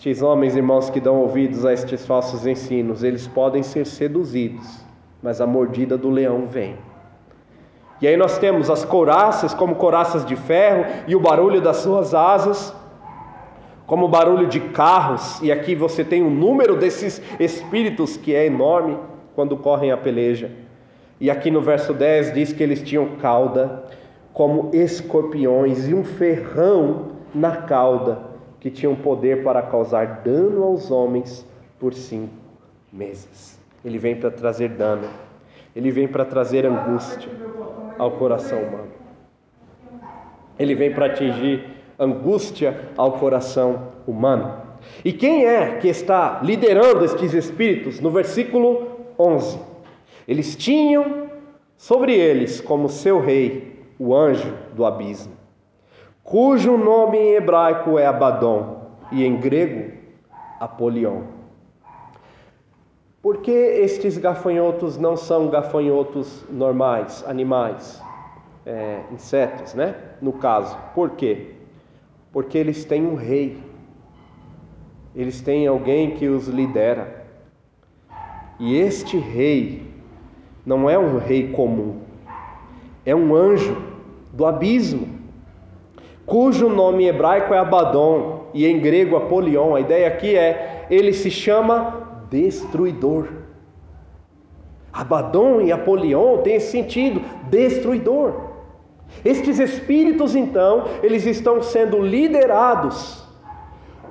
Estes 0.00 0.22
homens, 0.22 0.56
irmãos, 0.56 0.88
que 0.88 0.98
dão 0.98 1.20
ouvidos 1.20 1.66
a 1.66 1.74
estes 1.74 2.06
falsos 2.06 2.46
ensinos, 2.46 3.04
eles 3.04 3.26
podem 3.26 3.62
ser 3.62 3.84
seduzidos, 3.84 4.82
mas 5.22 5.42
a 5.42 5.46
mordida 5.46 5.98
do 5.98 6.08
leão 6.08 6.46
vem. 6.46 6.74
E 8.00 8.08
aí 8.08 8.16
nós 8.16 8.38
temos 8.38 8.70
as 8.70 8.82
couraças, 8.82 9.52
como 9.52 9.74
couraças 9.74 10.24
de 10.24 10.34
ferro, 10.36 10.86
e 11.06 11.14
o 11.14 11.20
barulho 11.20 11.60
das 11.60 11.76
suas 11.76 12.14
asas 12.14 12.74
como 13.86 14.08
barulho 14.08 14.46
de 14.46 14.58
carros, 14.58 15.38
e 15.42 15.52
aqui 15.52 15.74
você 15.74 16.02
tem 16.02 16.22
o 16.22 16.30
número 16.30 16.76
desses 16.76 17.20
espíritos 17.38 18.16
que 18.16 18.34
é 18.34 18.46
enorme 18.46 18.96
quando 19.34 19.54
correm 19.54 19.92
a 19.92 19.98
peleja. 19.98 20.50
E 21.20 21.30
aqui 21.30 21.50
no 21.50 21.60
verso 21.60 21.92
10 21.92 22.32
diz 22.32 22.54
que 22.54 22.62
eles 22.62 22.82
tinham 22.82 23.16
cauda 23.16 23.84
como 24.32 24.70
escorpiões 24.72 25.86
e 25.86 25.92
um 25.92 26.04
ferrão 26.04 27.08
na 27.34 27.54
cauda 27.54 28.29
que 28.60 28.70
tinham 28.70 28.94
poder 28.94 29.42
para 29.42 29.62
causar 29.62 30.22
dano 30.22 30.62
aos 30.62 30.90
homens 30.90 31.46
por 31.78 31.94
cinco 31.94 32.34
meses. 32.92 33.58
Ele 33.84 33.98
vem 33.98 34.14
para 34.14 34.30
trazer 34.30 34.68
dano, 34.68 35.08
ele 35.74 35.90
vem 35.90 36.06
para 36.06 36.24
trazer 36.24 36.66
angústia 36.66 37.30
ao 37.98 38.12
coração 38.12 38.58
humano, 38.60 38.92
ele 40.58 40.74
vem 40.74 40.92
para 40.92 41.06
atingir 41.06 41.64
angústia 41.98 42.78
ao 42.96 43.12
coração 43.12 43.92
humano. 44.06 44.60
E 45.04 45.12
quem 45.12 45.46
é 45.46 45.76
que 45.76 45.88
está 45.88 46.40
liderando 46.42 47.04
estes 47.04 47.32
espíritos? 47.32 48.00
No 48.00 48.10
versículo 48.10 49.00
11: 49.18 49.58
Eles 50.26 50.56
tinham 50.56 51.28
sobre 51.76 52.14
eles 52.14 52.60
como 52.60 52.88
seu 52.88 53.20
rei 53.20 53.84
o 53.98 54.14
anjo 54.14 54.54
do 54.74 54.84
abismo, 54.84 55.32
cujo 56.30 56.78
nome 56.78 57.18
em 57.18 57.34
hebraico 57.34 57.98
é 57.98 58.06
Abaddon 58.06 58.86
e 59.12 59.24
em 59.24 59.36
grego 59.36 59.92
Apolion. 60.58 61.24
Por 63.20 63.38
que 63.38 63.50
estes 63.50 64.16
gafanhotos 64.16 64.96
não 64.96 65.16
são 65.16 65.50
gafanhotos 65.50 66.46
normais, 66.48 67.22
animais, 67.26 68.02
é, 68.64 69.00
insetos, 69.12 69.74
né? 69.74 69.94
No 70.22 70.32
caso, 70.32 70.78
por 70.94 71.10
quê? 71.10 71.56
porque 72.32 72.56
eles 72.56 72.84
têm 72.84 73.04
um 73.04 73.14
rei, 73.14 73.58
eles 75.14 75.40
têm 75.40 75.66
alguém 75.66 76.12
que 76.12 76.28
os 76.28 76.46
lidera. 76.46 77.26
E 78.58 78.76
este 78.76 79.18
rei 79.18 79.90
não 80.64 80.88
é 80.88 80.98
um 80.98 81.18
rei 81.18 81.50
comum, 81.50 82.00
é 83.04 83.14
um 83.14 83.34
anjo 83.34 83.76
do 84.32 84.46
abismo, 84.46 85.08
cujo 86.30 86.68
nome 86.68 87.08
hebraico 87.08 87.52
é 87.52 87.58
Abaddon 87.58 88.44
e 88.54 88.64
em 88.64 88.78
grego 88.78 89.16
Apolion. 89.16 89.74
A 89.74 89.80
ideia 89.80 90.06
aqui 90.06 90.36
é 90.36 90.86
ele 90.88 91.12
se 91.12 91.28
chama 91.28 92.24
destruidor. 92.30 93.26
Abaddon 94.92 95.60
e 95.60 95.72
Apolion 95.72 96.38
têm 96.38 96.54
esse 96.54 96.70
sentido, 96.70 97.20
destruidor. 97.50 98.48
Estes 99.24 99.58
espíritos, 99.58 100.36
então, 100.36 100.84
eles 101.02 101.26
estão 101.26 101.60
sendo 101.60 102.00
liderados 102.00 103.24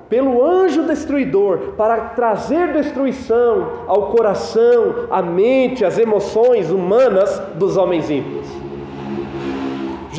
pelo 0.09 0.43
anjo 0.43 0.83
destruidor 0.83 1.73
para 1.77 2.09
trazer 2.09 2.73
destruição 2.73 3.85
ao 3.87 4.07
coração, 4.07 5.07
à 5.09 5.21
mente, 5.21 5.85
às 5.85 5.97
emoções 5.97 6.69
humanas 6.69 7.39
dos 7.55 7.77
homens 7.77 8.09
ímpios. 8.09 8.68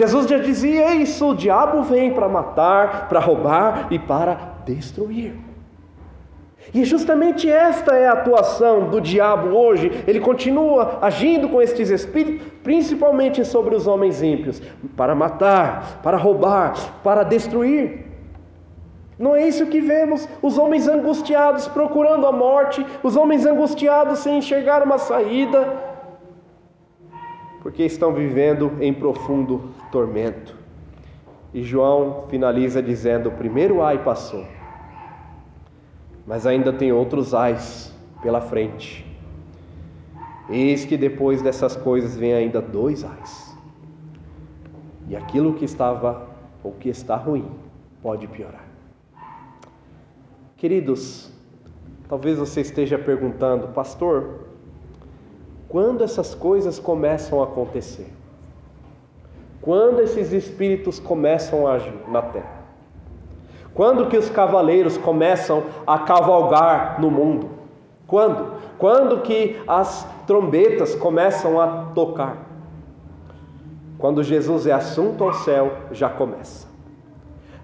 Jesus 0.01 0.27
já 0.27 0.39
dizia 0.39 0.95
isso: 0.95 1.29
o 1.29 1.35
diabo 1.35 1.83
vem 1.83 2.15
para 2.15 2.27
matar, 2.27 3.07
para 3.07 3.21
roubar 3.21 3.89
e 3.91 3.99
para 3.99 4.55
destruir. 4.65 5.35
E 6.73 6.87
justamente 6.87 7.51
esta 7.51 7.95
é 7.95 8.09
a 8.09 8.13
atuação 8.13 8.89
do 8.89 8.99
diabo 8.99 9.49
hoje. 9.49 10.03
Ele 10.07 10.21
continua 10.21 11.01
agindo 11.03 11.51
com 11.51 11.61
estes 11.61 11.91
espíritos, 11.91 12.47
principalmente 12.63 13.45
sobre 13.45 13.75
os 13.75 13.87
homens 13.87 14.23
ímpios, 14.23 14.63
para 14.97 15.15
matar, 15.15 16.01
para 16.03 16.17
roubar, 16.17 16.73
para 17.05 17.23
destruir. 17.23 18.07
Não 19.19 19.37
é 19.37 19.47
isso 19.47 19.67
que 19.67 19.83
vemos? 19.83 20.27
Os 20.41 20.57
homens 20.57 20.89
angustiados 20.89 21.69
procurando 21.69 22.27
a 22.27 22.33
morte, 22.33 22.87
os 23.03 23.17
homens 23.17 23.45
angustiados 23.45 24.21
sem 24.21 24.39
enxergar 24.39 24.83
uma 24.83 24.97
saída, 24.97 25.90
porque 27.63 27.85
estão 27.85 28.13
vivendo 28.13 28.73
em 28.81 28.93
profundo 28.93 29.71
tormento. 29.93 30.57
E 31.53 31.63
João 31.63 32.27
finaliza 32.29 32.83
dizendo: 32.83 33.29
o 33.29 33.33
primeiro 33.33 33.83
ai 33.83 34.03
passou 34.03 34.47
mas 36.31 36.47
ainda 36.47 36.73
tem 36.73 36.93
outros 36.93 37.35
ais 37.35 37.93
pela 38.23 38.41
frente. 38.41 39.05
Eis 40.49 40.85
que 40.85 40.97
depois 40.97 41.43
dessas 41.43 41.75
coisas 41.75 42.17
vem 42.17 42.33
ainda 42.33 42.63
dois 42.63 43.05
ais. 43.05 43.57
E 45.09 45.17
aquilo 45.17 45.55
que 45.55 45.65
estava 45.65 46.29
ou 46.63 46.71
que 46.71 46.89
está 46.89 47.17
ruim 47.17 47.51
pode 48.01 48.29
piorar. 48.29 48.65
Queridos, 50.57 51.33
talvez 52.09 52.39
você 52.39 52.61
esteja 52.61 52.97
perguntando, 52.97 53.67
pastor, 53.69 54.50
quando 55.71 56.03
essas 56.03 56.35
coisas 56.35 56.81
começam 56.81 57.41
a 57.41 57.45
acontecer? 57.45 58.13
Quando 59.63 60.01
esses 60.01 60.33
espíritos 60.33 60.99
começam 60.99 61.65
a 61.67 61.75
agir 61.75 61.95
na 62.09 62.21
terra? 62.21 62.61
Quando 63.73 64.09
que 64.09 64.17
os 64.17 64.29
cavaleiros 64.29 64.99
começam 64.99 65.63
a 65.87 66.01
cavalgar 66.01 67.01
no 67.01 67.09
mundo? 67.09 67.49
Quando? 68.05 68.53
Quando 68.79 69.21
que 69.21 69.63
as 69.69 70.05
trombetas 70.27 70.97
começam 70.97 71.61
a 71.61 71.87
tocar? 71.95 72.49
Quando 73.97 74.25
Jesus 74.25 74.67
é 74.67 74.73
assunto 74.73 75.23
ao 75.23 75.33
céu, 75.35 75.73
já 75.93 76.09
começa. 76.09 76.67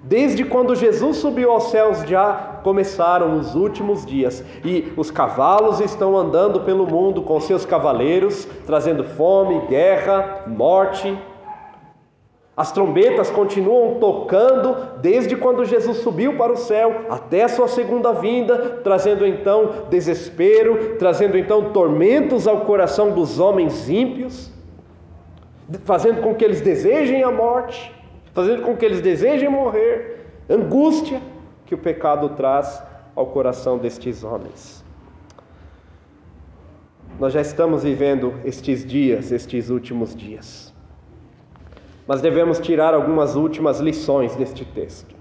Desde 0.04 0.44
quando 0.44 0.76
Jesus 0.76 1.16
subiu 1.16 1.50
aos 1.50 1.70
céus, 1.70 2.02
já 2.02 2.55
começaram 2.66 3.38
os 3.38 3.54
últimos 3.54 4.04
dias, 4.04 4.44
e 4.64 4.92
os 4.96 5.08
cavalos 5.08 5.78
estão 5.78 6.16
andando 6.16 6.62
pelo 6.62 6.84
mundo 6.84 7.22
com 7.22 7.38
seus 7.38 7.64
cavaleiros, 7.64 8.44
trazendo 8.66 9.04
fome, 9.04 9.68
guerra, 9.68 10.42
morte, 10.48 11.16
as 12.56 12.72
trombetas 12.72 13.30
continuam 13.30 14.00
tocando 14.00 14.98
desde 15.00 15.36
quando 15.36 15.64
Jesus 15.64 15.98
subiu 15.98 16.36
para 16.36 16.54
o 16.54 16.56
céu 16.56 17.02
até 17.08 17.44
a 17.44 17.48
sua 17.48 17.68
segunda 17.68 18.12
vinda, 18.12 18.80
trazendo 18.82 19.24
então 19.24 19.86
desespero, 19.88 20.96
trazendo 20.98 21.38
então 21.38 21.70
tormentos 21.70 22.48
ao 22.48 22.62
coração 22.62 23.12
dos 23.12 23.38
homens 23.38 23.88
ímpios, 23.88 24.50
fazendo 25.84 26.20
com 26.20 26.34
que 26.34 26.44
eles 26.44 26.60
desejem 26.60 27.22
a 27.22 27.30
morte, 27.30 27.94
fazendo 28.34 28.62
com 28.62 28.76
que 28.76 28.84
eles 28.84 29.00
desejem 29.00 29.48
morrer, 29.48 30.26
angústia 30.50 31.20
que 31.66 31.74
o 31.74 31.78
pecado 31.78 32.30
traz 32.30 32.82
ao 33.14 33.26
coração 33.26 33.76
destes 33.76 34.24
homens. 34.24 34.84
Nós 37.18 37.32
já 37.32 37.40
estamos 37.40 37.82
vivendo 37.82 38.34
estes 38.44 38.84
dias, 38.84 39.32
estes 39.32 39.68
últimos 39.70 40.14
dias. 40.14 40.72
mas 42.06 42.20
devemos 42.20 42.60
tirar 42.60 42.94
algumas 42.94 43.34
últimas 43.34 43.80
lições 43.80 44.34
deste 44.36 44.64
texto. 44.64 45.14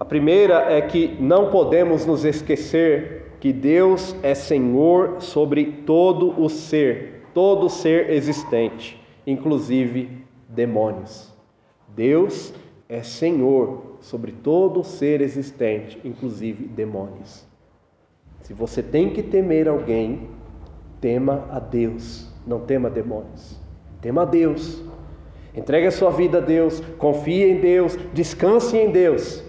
A 0.00 0.04
primeira 0.04 0.72
é 0.72 0.80
que 0.80 1.16
não 1.20 1.50
podemos 1.50 2.06
nos 2.06 2.24
esquecer 2.24 3.36
que 3.38 3.52
Deus 3.52 4.16
é 4.22 4.34
Senhor 4.34 5.20
sobre 5.20 5.82
todo 5.86 6.40
o 6.40 6.48
ser, 6.48 7.26
todo 7.34 7.68
ser 7.68 8.10
existente, 8.10 9.00
inclusive 9.26 10.24
demônios. 10.48 11.32
Deus 11.94 12.52
é 12.88 13.02
Senhor 13.02 13.95
sobre 14.06 14.30
todo 14.30 14.84
ser 14.84 15.20
existente, 15.20 16.00
inclusive 16.04 16.64
demônios. 16.68 17.44
Se 18.42 18.54
você 18.54 18.80
tem 18.80 19.10
que 19.10 19.20
temer 19.20 19.66
alguém, 19.66 20.30
tema 21.00 21.44
a 21.50 21.58
Deus, 21.58 22.32
não 22.46 22.60
tema 22.60 22.88
demônios. 22.88 23.60
Tema 24.00 24.22
a 24.22 24.24
Deus. 24.24 24.80
Entregue 25.52 25.88
a 25.88 25.90
sua 25.90 26.10
vida 26.10 26.38
a 26.38 26.40
Deus, 26.40 26.78
confie 26.98 27.50
em 27.50 27.60
Deus, 27.60 27.98
descanse 28.14 28.78
em 28.78 28.92
Deus. 28.92 29.42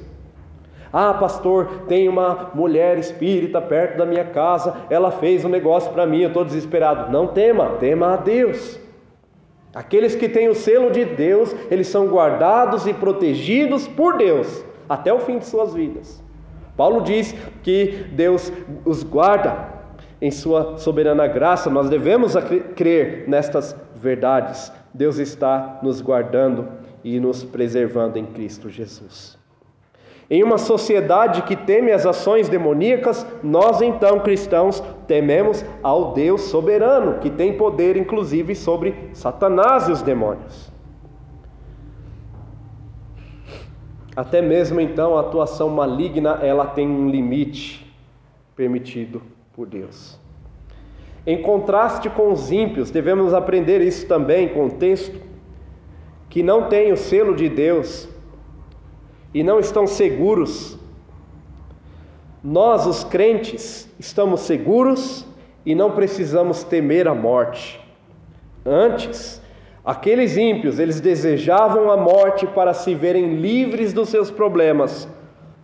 Ah, 0.92 1.14
pastor, 1.14 1.84
tem 1.88 2.10
uma 2.10 2.50
mulher 2.56 2.98
espírita 2.98 3.62
perto 3.62 4.00
da 4.00 4.08
minha 4.08 4.26
casa, 4.26 4.76
ela 4.90 5.12
fez 5.12 5.46
um 5.46 5.50
negócio 5.50 5.92
para 5.92 6.08
mim, 6.08 6.22
eu 6.22 6.30
estou 6.30 6.44
desesperado. 6.44 7.12
Não 7.12 7.28
tema, 7.28 7.78
tema 7.78 8.16
a 8.16 8.18
Deus. 8.18 8.80
Aqueles 9.74 10.16
que 10.16 10.30
têm 10.30 10.50
o 10.50 10.56
selo 10.56 10.92
de 10.92 11.06
Deus, 11.06 11.56
eles 11.70 11.88
são 11.88 12.08
guardados 12.08 12.88
e 12.88 12.94
protegidos 12.94 13.88
por 13.88 14.18
Deus 14.18 14.64
até 14.90 15.14
o 15.14 15.20
fim 15.20 15.38
de 15.38 15.46
suas 15.46 15.74
vidas. 15.74 16.24
Paulo 16.76 17.02
diz 17.02 17.34
que 17.64 18.06
Deus 18.12 18.52
os 18.86 19.04
guarda 19.04 19.76
em 20.22 20.32
sua 20.32 20.78
soberana 20.78 21.28
graça, 21.28 21.70
nós 21.70 21.90
devemos 21.90 22.34
crer 22.76 23.28
nestas 23.28 23.76
verdades. 23.96 24.72
Deus 24.94 25.18
está 25.18 25.80
nos 25.84 26.02
guardando 26.02 26.68
e 27.04 27.20
nos 27.20 27.44
preservando 27.44 28.18
em 28.18 28.26
Cristo 28.26 28.70
Jesus. 28.70 29.38
Em 30.30 30.44
uma 30.44 30.58
sociedade 30.58 31.44
que 31.44 31.56
teme 31.56 31.92
as 31.92 32.06
ações 32.06 32.50
demoníacas, 32.50 33.26
nós 33.42 33.82
então 33.82 34.20
cristãos 34.20 34.84
tememos 35.08 35.64
ao 35.82 36.14
Deus 36.14 36.42
soberano, 36.42 37.20
que 37.20 37.30
tem 37.30 37.54
poder 37.54 37.96
inclusive 37.96 38.54
sobre 38.54 38.94
Satanás 39.14 39.88
e 39.88 39.92
os 39.94 40.02
demônios. 40.02 40.70
Até 44.18 44.42
mesmo 44.42 44.82
então 44.82 45.16
a 45.16 45.22
atuação 45.22 45.70
maligna, 45.70 46.40
ela 46.42 46.66
tem 46.66 46.90
um 46.90 47.08
limite 47.10 47.86
permitido 48.54 49.22
por 49.54 49.68
Deus. 49.68 50.20
Em 51.26 51.42
contraste 51.42 52.10
com 52.10 52.34
os 52.34 52.52
ímpios, 52.52 52.92
devemos 52.92 53.34
aprender 53.34 53.80
isso 53.80 54.08
também 54.08 54.50
com 54.50 54.66
o 54.66 54.72
texto, 54.72 55.22
que 56.30 56.44
não 56.44 56.68
têm 56.68 56.92
o 56.92 56.98
selo 56.98 57.36
de 57.36 57.48
Deus 57.48 58.10
e 59.34 59.44
não 59.44 59.60
estão 59.60 59.86
seguros. 59.86 60.78
Nós, 62.44 62.86
os 62.86 63.04
crentes, 63.04 63.90
estamos 64.00 64.42
seguros 64.42 65.26
e 65.66 65.76
não 65.76 65.92
precisamos 65.92 66.64
temer 66.64 67.08
a 67.08 67.14
morte. 67.14 67.80
Antes, 68.66 69.42
aqueles 69.84 70.38
ímpios, 70.38 70.80
eles 70.80 71.00
desejavam 71.02 71.92
a 71.92 71.98
morte 71.98 72.46
para 72.48 72.74
se 72.74 72.96
verem 72.96 73.36
livres 73.36 73.94
dos 73.94 74.10
seus 74.10 74.32
problemas. 74.32 75.08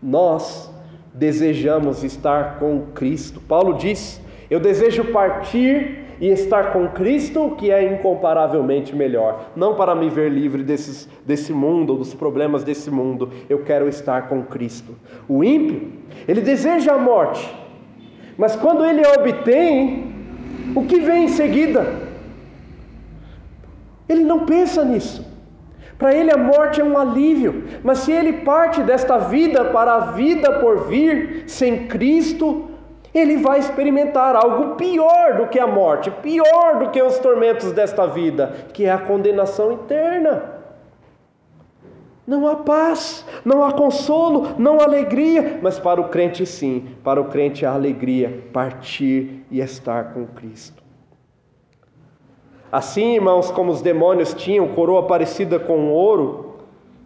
Nós 0.01 0.69
desejamos 1.13 2.03
estar 2.03 2.59
com 2.59 2.87
Cristo. 2.93 3.39
Paulo 3.39 3.77
diz: 3.77 4.21
Eu 4.49 4.59
desejo 4.59 5.05
partir 5.05 6.02
e 6.19 6.29
estar 6.29 6.71
com 6.71 6.87
Cristo, 6.89 7.55
que 7.57 7.71
é 7.71 7.93
incomparavelmente 7.93 8.95
melhor. 8.95 9.51
Não 9.55 9.75
para 9.75 9.95
me 9.95 10.09
ver 10.09 10.31
livre 10.31 10.63
desses, 10.63 11.07
desse 11.25 11.53
mundo, 11.53 11.95
dos 11.95 12.13
problemas 12.13 12.63
desse 12.63 12.89
mundo. 12.89 13.29
Eu 13.49 13.63
quero 13.63 13.87
estar 13.87 14.27
com 14.29 14.43
Cristo. 14.43 14.95
O 15.27 15.43
ímpio, 15.43 15.91
ele 16.27 16.41
deseja 16.41 16.93
a 16.93 16.97
morte, 16.97 17.53
mas 18.37 18.55
quando 18.55 18.85
ele 18.85 19.05
a 19.05 19.13
obtém, 19.13 20.13
o 20.75 20.85
que 20.85 20.99
vem 20.99 21.25
em 21.25 21.27
seguida? 21.29 21.85
Ele 24.07 24.23
não 24.23 24.45
pensa 24.45 24.83
nisso. 24.83 25.33
Para 25.97 26.13
ele 26.13 26.31
a 26.31 26.37
morte 26.37 26.81
é 26.81 26.83
um 26.83 26.97
alívio, 26.97 27.63
mas 27.83 27.99
se 27.99 28.11
ele 28.11 28.33
parte 28.33 28.81
desta 28.81 29.17
vida 29.19 29.65
para 29.65 29.93
a 29.93 29.99
vida 30.11 30.59
por 30.59 30.87
vir 30.87 31.43
sem 31.47 31.87
Cristo, 31.87 32.69
ele 33.13 33.37
vai 33.37 33.59
experimentar 33.59 34.35
algo 34.35 34.75
pior 34.75 35.37
do 35.37 35.47
que 35.47 35.59
a 35.59 35.67
morte, 35.67 36.09
pior 36.09 36.79
do 36.79 36.89
que 36.89 37.01
os 37.01 37.19
tormentos 37.19 37.71
desta 37.71 38.07
vida, 38.07 38.53
que 38.73 38.85
é 38.85 38.91
a 38.91 38.97
condenação 38.97 39.71
eterna. 39.71 40.51
Não 42.25 42.47
há 42.47 42.55
paz, 42.55 43.25
não 43.43 43.63
há 43.63 43.73
consolo, 43.73 44.55
não 44.57 44.79
há 44.79 44.83
alegria, 44.83 45.59
mas 45.61 45.77
para 45.77 45.99
o 45.99 46.07
crente 46.07 46.45
sim, 46.45 46.87
para 47.03 47.21
o 47.21 47.25
crente 47.25 47.65
há 47.65 47.73
alegria, 47.73 48.45
partir 48.53 49.45
e 49.51 49.59
estar 49.59 50.13
com 50.13 50.25
Cristo. 50.27 50.81
Assim, 52.71 53.15
irmãos, 53.15 53.51
como 53.51 53.71
os 53.71 53.81
demônios 53.81 54.33
tinham 54.33 54.69
coroa 54.69 55.05
parecida 55.05 55.59
com 55.59 55.91
ouro, 55.91 56.52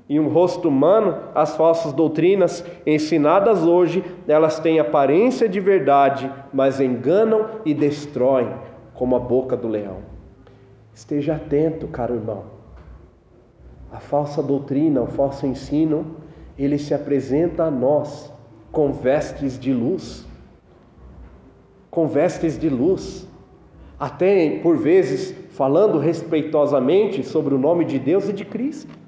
e 0.10 0.20
um 0.20 0.30
rosto 0.30 0.70
humano, 0.70 1.18
as 1.36 1.56
falsas 1.58 1.92
doutrinas 1.92 2.64
ensinadas 2.86 3.64
hoje, 3.64 4.04
elas 4.28 4.60
têm 4.60 4.80
aparência 4.80 5.50
de 5.50 5.60
verdade, 5.60 6.32
mas 6.54 6.80
enganam 6.80 7.46
e 7.66 7.74
destroem, 7.74 8.50
como 8.94 9.16
a 9.16 9.20
boca 9.20 9.58
do 9.58 9.68
leão. 9.68 9.98
Esteja 10.94 11.36
atento, 11.36 11.88
caro 11.88 12.16
irmão. 12.16 12.46
A 13.92 14.00
falsa 14.00 14.42
doutrina, 14.42 15.02
o 15.02 15.08
falso 15.08 15.46
ensino, 15.46 16.16
ele 16.58 16.78
se 16.78 16.94
apresenta 16.94 17.66
a 17.66 17.72
nós 17.72 18.32
com 18.72 18.94
vestes 18.94 19.60
de 19.60 19.74
luz. 19.74 20.26
Com 21.92 22.08
vestes 22.08 22.58
de 22.58 22.70
luz. 22.70 23.28
Até 24.00 24.60
por 24.60 24.78
vezes 24.78 25.36
falando 25.50 26.00
respeitosamente 26.00 27.24
sobre 27.24 27.54
o 27.54 27.58
nome 27.58 27.84
de 27.86 28.00
Deus 28.00 28.30
e 28.30 28.34
de 28.34 28.46
Cristo. 28.46 29.07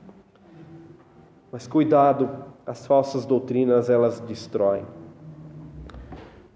Mas 1.51 1.67
cuidado, 1.67 2.29
as 2.65 2.85
falsas 2.85 3.25
doutrinas 3.25 3.89
elas 3.89 4.19
destroem. 4.19 4.83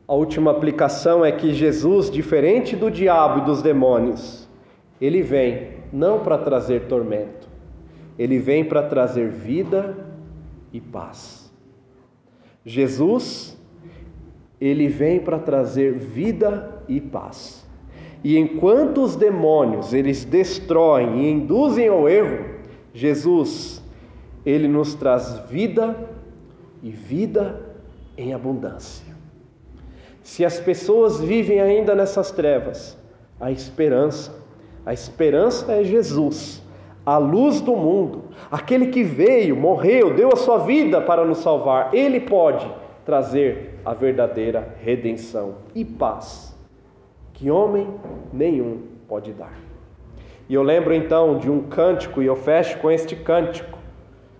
A 0.08 0.14
última 0.14 0.52
aplicação 0.52 1.26
é 1.26 1.32
que 1.32 1.54
Jesus, 1.54 2.12
diferente 2.12 2.76
do 2.76 2.91
diabo 2.91 3.39
e 3.39 3.46
dos 3.46 3.62
demônios, 3.62 4.48
ele 5.02 5.22
vem 5.22 5.72
não 5.91 6.20
para 6.20 6.38
trazer 6.38 6.88
tormento, 6.88 7.48
ele 8.20 8.38
vem 8.38 8.64
para 8.64 8.84
trazer 8.84 9.30
vida 9.30 9.98
e 10.72 10.80
paz. 10.80 11.52
Jesus, 12.66 13.58
ele 14.62 14.88
vem 14.88 15.20
para 15.20 15.39
trazer 15.39 15.94
vida 15.94 16.84
e 16.88 17.02
paz. 17.02 17.66
E 18.24 18.38
enquanto 18.38 19.04
os 19.04 19.16
demônios 19.16 19.94
eles 19.94 20.24
destroem 20.24 21.22
e 21.22 21.32
induzem 21.32 21.88
ao 21.89 22.08
erro, 22.08 22.46
Jesus 22.94 23.83
ele 24.46 24.68
nos 24.68 24.94
traz 24.94 25.39
vida 25.50 25.96
e 26.82 26.89
vida 26.89 27.62
em 28.18 28.34
abundância. 28.34 29.14
Se 30.22 30.46
as 30.46 30.60
pessoas 30.60 31.20
vivem 31.20 31.60
ainda 31.60 31.96
nessas 31.96 32.32
trevas, 32.32 32.98
a 33.39 33.52
esperança, 33.52 34.34
a 34.86 34.94
esperança 34.94 35.72
é 35.72 35.84
Jesus, 35.84 36.62
a 37.06 37.18
luz 37.18 37.60
do 37.60 37.76
mundo, 37.76 38.26
aquele 38.50 38.88
que 38.88 39.04
veio, 39.04 39.56
morreu, 39.56 40.14
deu 40.14 40.30
a 40.32 40.38
sua 40.38 40.60
vida 40.60 41.02
para 41.02 41.26
nos 41.26 41.39
salvar. 41.39 41.94
Ele 41.94 42.20
pode 42.22 42.70
trazer 43.06 43.80
a 43.84 43.94
verdadeira 43.94 44.76
redenção 44.82 45.56
e 45.76 45.84
paz 45.84 46.54
que 47.34 47.52
homem 47.52 47.88
nenhum 48.32 48.82
pode 49.08 49.34
dar. 49.34 49.60
E 50.48 50.54
eu 50.54 50.64
lembro 50.64 50.94
então 50.94 51.38
de 51.38 51.50
um 51.50 51.64
cântico, 51.64 52.22
e 52.22 52.26
eu 52.26 52.36
fecho 52.36 52.78
com 52.80 52.89
este 52.89 53.16
cântico 53.16 53.78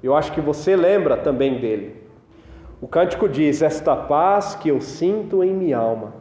eu 0.04 0.14
acho 0.14 0.34
que 0.34 0.42
você 0.42 0.76
lembra 0.76 1.16
também 1.16 1.62
dele. 1.62 2.04
O 2.82 2.88
cântico 2.88 3.30
diz: 3.30 3.62
Esta 3.62 3.96
paz 3.96 4.54
que 4.54 4.68
eu 4.68 4.82
sinto 4.82 5.42
em 5.42 5.54
minha 5.54 5.78
alma, 5.78 6.14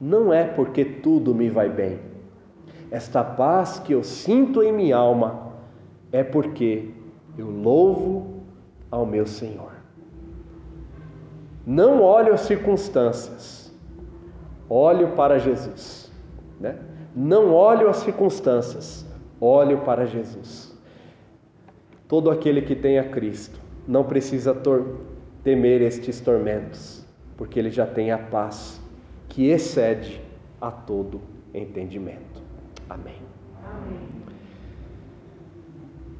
não 0.00 0.32
é 0.32 0.44
porque 0.44 0.84
tudo 0.84 1.34
me 1.34 1.50
vai 1.50 1.68
bem. 1.68 1.98
Esta 2.92 3.24
paz 3.24 3.80
que 3.80 3.92
eu 3.92 4.04
sinto 4.04 4.62
em 4.62 4.72
minha 4.72 4.96
alma 4.96 5.52
é 6.12 6.22
porque 6.22 6.90
eu 7.36 7.50
louvo 7.50 8.44
ao 8.88 9.04
meu 9.04 9.26
Senhor. 9.26 9.72
Não 11.66 12.00
olho 12.00 12.32
as 12.32 12.42
circunstâncias, 12.42 13.74
olho 14.68 15.08
para 15.16 15.40
Jesus. 15.40 16.12
Né? 16.60 16.78
Não 17.16 17.52
olho 17.52 17.88
as 17.88 17.96
circunstâncias, 17.96 19.04
olho 19.40 19.78
para 19.78 20.06
Jesus. 20.06 20.63
Todo 22.14 22.30
aquele 22.30 22.62
que 22.62 22.76
tem 22.76 22.96
a 22.96 23.08
Cristo 23.08 23.58
não 23.88 24.04
precisa 24.04 24.56
temer 25.42 25.82
estes 25.82 26.20
tormentos, 26.20 27.04
porque 27.36 27.58
ele 27.58 27.72
já 27.72 27.88
tem 27.88 28.12
a 28.12 28.18
paz 28.18 28.80
que 29.28 29.48
excede 29.48 30.22
a 30.60 30.70
todo 30.70 31.20
entendimento. 31.52 32.40
Amém. 32.88 33.16
Amém. 33.64 33.98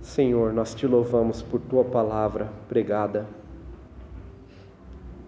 Senhor, 0.03 0.53
nós 0.53 0.75
te 0.75 0.85
louvamos 0.85 1.43
por 1.43 1.61
tua 1.61 1.85
palavra 1.85 2.51
pregada 2.69 3.29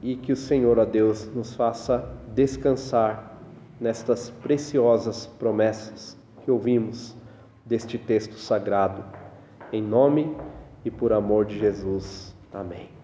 e 0.02 0.16
que 0.16 0.32
o 0.32 0.36
Senhor, 0.36 0.80
ó 0.80 0.84
Deus, 0.84 1.32
nos 1.32 1.54
faça 1.54 2.12
descansar 2.34 3.38
nestas 3.80 4.30
preciosas 4.42 5.28
promessas 5.28 6.18
que 6.44 6.50
ouvimos 6.50 7.16
deste 7.64 7.96
texto 7.98 8.34
sagrado. 8.34 9.04
Em 9.72 9.80
nome 9.80 10.36
e 10.86 10.90
por 10.90 11.12
amor 11.12 11.44
de 11.44 11.58
Jesus. 11.58 12.32
Amém. 12.52 12.95